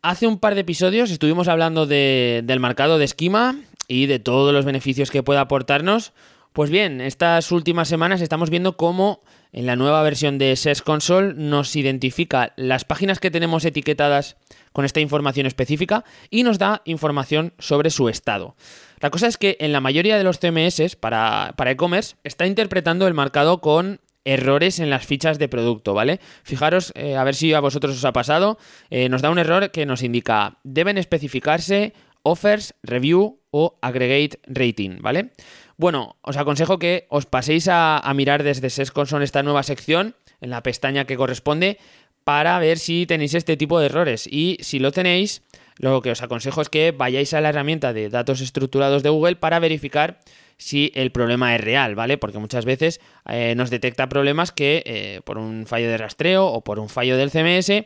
Hace 0.02 0.28
un 0.28 0.38
par 0.38 0.54
de 0.54 0.60
episodios 0.60 1.10
estuvimos 1.10 1.48
hablando 1.48 1.84
del 1.84 2.60
marcado 2.60 2.98
de 2.98 3.06
esquema 3.06 3.56
y 3.88 4.06
de 4.06 4.20
todos 4.20 4.54
los 4.54 4.64
beneficios 4.64 5.10
que 5.10 5.24
puede 5.24 5.40
aportarnos. 5.40 6.12
Pues 6.52 6.70
bien, 6.70 7.00
estas 7.00 7.50
últimas 7.50 7.88
semanas 7.88 8.20
estamos 8.20 8.50
viendo 8.50 8.76
cómo 8.76 9.24
en 9.50 9.66
la 9.66 9.74
nueva 9.74 10.00
versión 10.04 10.38
de 10.38 10.54
SES 10.54 10.82
Console 10.82 11.34
nos 11.34 11.74
identifica 11.74 12.52
las 12.54 12.84
páginas 12.84 13.18
que 13.18 13.32
tenemos 13.32 13.64
etiquetadas 13.64 14.36
con 14.72 14.84
esta 14.84 15.00
información 15.00 15.46
específica 15.46 16.04
y 16.30 16.44
nos 16.44 16.56
da 16.56 16.82
información 16.84 17.52
sobre 17.58 17.90
su 17.90 18.08
estado. 18.08 18.54
La 19.00 19.10
cosa 19.10 19.26
es 19.26 19.38
que 19.38 19.56
en 19.58 19.72
la 19.72 19.80
mayoría 19.80 20.16
de 20.16 20.22
los 20.22 20.38
CMS 20.38 20.94
para 20.94 21.52
e-commerce 21.66 22.14
está 22.22 22.46
interpretando 22.46 23.08
el 23.08 23.14
marcado 23.14 23.60
con 23.60 23.98
errores 24.24 24.78
en 24.78 24.90
las 24.90 25.06
fichas 25.06 25.38
de 25.38 25.48
producto, 25.48 25.94
¿vale? 25.94 26.20
Fijaros, 26.42 26.92
eh, 26.94 27.16
a 27.16 27.24
ver 27.24 27.34
si 27.34 27.52
a 27.52 27.60
vosotros 27.60 27.96
os 27.96 28.04
ha 28.04 28.12
pasado, 28.12 28.58
eh, 28.90 29.08
nos 29.08 29.22
da 29.22 29.30
un 29.30 29.38
error 29.38 29.70
que 29.70 29.86
nos 29.86 30.02
indica 30.02 30.58
deben 30.62 30.98
especificarse 30.98 31.92
offers, 32.22 32.74
review 32.82 33.40
o 33.50 33.78
aggregate 33.82 34.38
rating, 34.46 34.98
¿vale? 35.00 35.32
Bueno, 35.76 36.16
os 36.22 36.36
aconsejo 36.36 36.78
que 36.78 37.06
os 37.10 37.26
paséis 37.26 37.68
a, 37.68 38.00
mirar 38.14 38.42
desde 38.42 38.70
SES 38.70 38.92
Console 38.92 39.24
esta 39.24 39.42
nueva 39.42 39.62
sección 39.62 40.14
en 40.40 40.50
la 40.50 40.62
pestaña 40.62 41.04
que 41.04 41.16
corresponde 41.16 41.78
para 42.24 42.58
ver 42.58 42.78
si 42.78 43.06
tenéis 43.06 43.34
este 43.34 43.56
tipo 43.56 43.80
de 43.80 43.86
errores 43.86 44.28
y 44.30 44.58
si 44.60 44.78
lo 44.78 44.92
tenéis, 44.92 45.42
lo 45.78 46.00
que 46.02 46.12
os 46.12 46.22
aconsejo 46.22 46.62
es 46.62 46.68
que 46.68 46.92
vayáis 46.92 47.34
a 47.34 47.40
la 47.40 47.48
herramienta 47.48 47.92
de 47.92 48.08
datos 48.08 48.40
estructurados 48.40 49.02
de 49.02 49.10
Google 49.10 49.36
para 49.36 49.58
verificar 49.58 50.20
si 50.62 50.92
el 50.94 51.10
problema 51.10 51.54
es 51.54 51.60
real, 51.60 51.94
¿vale? 51.94 52.18
Porque 52.18 52.38
muchas 52.38 52.64
veces 52.64 53.00
eh, 53.28 53.54
nos 53.56 53.68
detecta 53.68 54.08
problemas 54.08 54.52
que 54.52 54.82
eh, 54.86 55.20
por 55.24 55.36
un 55.36 55.66
fallo 55.66 55.88
de 55.88 55.98
rastreo 55.98 56.46
o 56.46 56.62
por 56.62 56.78
un 56.78 56.88
fallo 56.88 57.16
del 57.16 57.30
CMS 57.30 57.84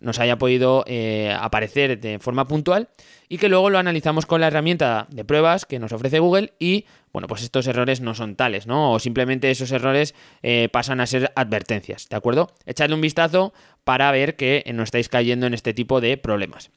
nos 0.00 0.20
haya 0.20 0.36
podido 0.36 0.84
eh, 0.86 1.34
aparecer 1.40 1.98
de 1.98 2.18
forma 2.18 2.46
puntual 2.46 2.88
y 3.28 3.38
que 3.38 3.48
luego 3.48 3.70
lo 3.70 3.78
analizamos 3.78 4.26
con 4.26 4.40
la 4.40 4.46
herramienta 4.46 5.06
de 5.10 5.24
pruebas 5.24 5.64
que 5.64 5.78
nos 5.78 5.92
ofrece 5.92 6.18
Google 6.18 6.52
y 6.58 6.84
bueno, 7.12 7.26
pues 7.26 7.42
estos 7.42 7.66
errores 7.66 8.00
no 8.00 8.14
son 8.14 8.36
tales, 8.36 8.66
¿no? 8.66 8.92
O 8.92 8.98
simplemente 8.98 9.50
esos 9.50 9.72
errores 9.72 10.14
pasan 10.70 11.00
a 11.00 11.06
ser 11.06 11.32
advertencias, 11.34 12.08
¿de 12.08 12.16
acuerdo? 12.16 12.52
Echadle 12.66 12.94
un 12.94 13.00
vistazo 13.00 13.52
para 13.82 14.12
ver 14.12 14.36
que 14.36 14.62
no 14.72 14.82
estáis 14.82 15.08
cayendo 15.08 15.46
en 15.46 15.54
este 15.54 15.74
tipo 15.74 16.00
de 16.00 16.16
problemas. 16.16 16.70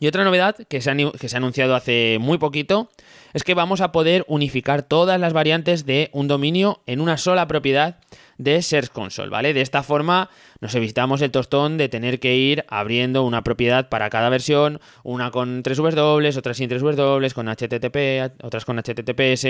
Y 0.00 0.06
otra 0.06 0.24
novedad 0.24 0.56
que 0.68 0.80
se, 0.80 0.88
ha, 0.88 1.36
anunciado 1.36 1.74
hace 1.74 2.16
muy 2.18 2.38
poquito 2.38 2.88
es 3.34 3.44
que 3.44 3.52
vamos 3.52 3.82
a 3.82 3.92
poder 3.92 4.24
unificar 4.28 4.82
todas 4.82 5.20
las 5.20 5.34
variantes 5.34 5.84
de 5.84 6.08
un 6.14 6.26
dominio 6.26 6.80
en 6.86 7.02
una 7.02 7.18
sola 7.18 7.46
propiedad 7.46 7.98
de 8.38 8.62
Search 8.62 8.88
Console, 8.88 9.28
¿vale? 9.28 9.52
De 9.52 9.60
esta 9.60 9.82
forma 9.82 10.30
nos 10.60 10.74
evitamos 10.74 11.20
el 11.20 11.30
tostón 11.30 11.76
de 11.76 11.90
tener 11.90 12.18
que 12.18 12.34
ir 12.34 12.64
abriendo 12.68 13.24
una 13.24 13.44
propiedad 13.44 13.90
para 13.90 14.08
cada 14.08 14.30
versión, 14.30 14.80
una 15.02 15.30
con 15.30 15.62
3 15.62 15.76
W, 15.76 16.38
otras 16.38 16.56
sin 16.56 16.70
3 16.70 16.80
W, 16.80 17.30
con 17.34 17.48
HTTP, 17.48 18.42
otras 18.42 18.64
con 18.64 18.78
HTTPS. 18.78 19.44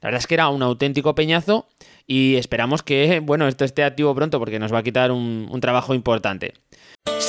La 0.00 0.08
verdad 0.08 0.20
es 0.20 0.26
que 0.26 0.34
era 0.34 0.48
un 0.48 0.62
auténtico 0.62 1.14
peñazo 1.14 1.68
y 2.06 2.36
esperamos 2.36 2.82
que, 2.82 3.20
bueno, 3.22 3.46
esto 3.48 3.66
esté 3.66 3.84
activo 3.84 4.14
pronto 4.14 4.38
porque 4.38 4.58
nos 4.58 4.72
va 4.72 4.78
a 4.78 4.82
quitar 4.82 5.12
un 5.12 5.58
trabajo 5.60 5.92
importante. 5.92 6.54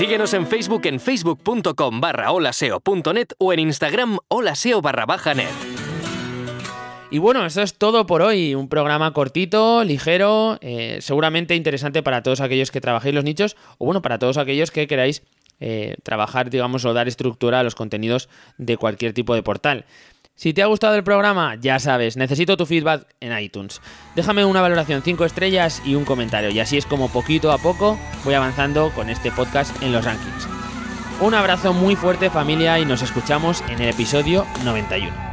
Síguenos 0.01 0.33
en 0.33 0.47
Facebook 0.47 0.81
en 0.85 0.99
facebook.com 0.99 2.01
barra 2.01 2.31
holaseo.net 2.31 3.33
o 3.37 3.53
en 3.53 3.59
Instagram 3.59 4.17
holaseo 4.29 4.81
barra 4.81 5.05
net. 5.35 5.47
Y 7.11 7.19
bueno, 7.19 7.45
eso 7.45 7.61
es 7.61 7.75
todo 7.75 8.07
por 8.07 8.23
hoy. 8.23 8.55
Un 8.55 8.67
programa 8.67 9.13
cortito, 9.13 9.83
ligero, 9.83 10.57
eh, 10.61 10.97
seguramente 11.01 11.53
interesante 11.53 12.01
para 12.01 12.23
todos 12.23 12.41
aquellos 12.41 12.71
que 12.71 12.81
trabajéis 12.81 13.13
los 13.13 13.23
nichos 13.23 13.55
o 13.77 13.85
bueno, 13.85 14.01
para 14.01 14.17
todos 14.17 14.37
aquellos 14.37 14.71
que 14.71 14.87
queráis 14.87 15.21
eh, 15.59 15.97
trabajar, 16.01 16.49
digamos, 16.49 16.83
o 16.83 16.93
dar 16.93 17.07
estructura 17.07 17.59
a 17.59 17.63
los 17.63 17.75
contenidos 17.75 18.27
de 18.57 18.77
cualquier 18.77 19.13
tipo 19.13 19.35
de 19.35 19.43
portal. 19.43 19.85
Si 20.41 20.53
te 20.53 20.63
ha 20.63 20.65
gustado 20.65 20.95
el 20.95 21.03
programa, 21.03 21.53
ya 21.53 21.77
sabes, 21.77 22.17
necesito 22.17 22.57
tu 22.57 22.65
feedback 22.65 23.05
en 23.19 23.37
iTunes. 23.37 23.79
Déjame 24.15 24.43
una 24.43 24.59
valoración 24.59 25.03
5 25.03 25.23
estrellas 25.23 25.83
y 25.85 25.93
un 25.93 26.03
comentario, 26.03 26.49
y 26.49 26.59
así 26.59 26.77
es 26.77 26.87
como 26.87 27.09
poquito 27.09 27.51
a 27.51 27.59
poco 27.59 27.99
voy 28.25 28.33
avanzando 28.33 28.91
con 28.95 29.11
este 29.11 29.29
podcast 29.29 29.79
en 29.83 29.91
los 29.91 30.03
rankings. 30.03 30.47
Un 31.19 31.35
abrazo 31.35 31.73
muy 31.73 31.95
fuerte 31.95 32.31
familia 32.31 32.79
y 32.79 32.85
nos 32.85 33.03
escuchamos 33.03 33.61
en 33.69 33.83
el 33.83 33.89
episodio 33.89 34.47
91. 34.65 35.30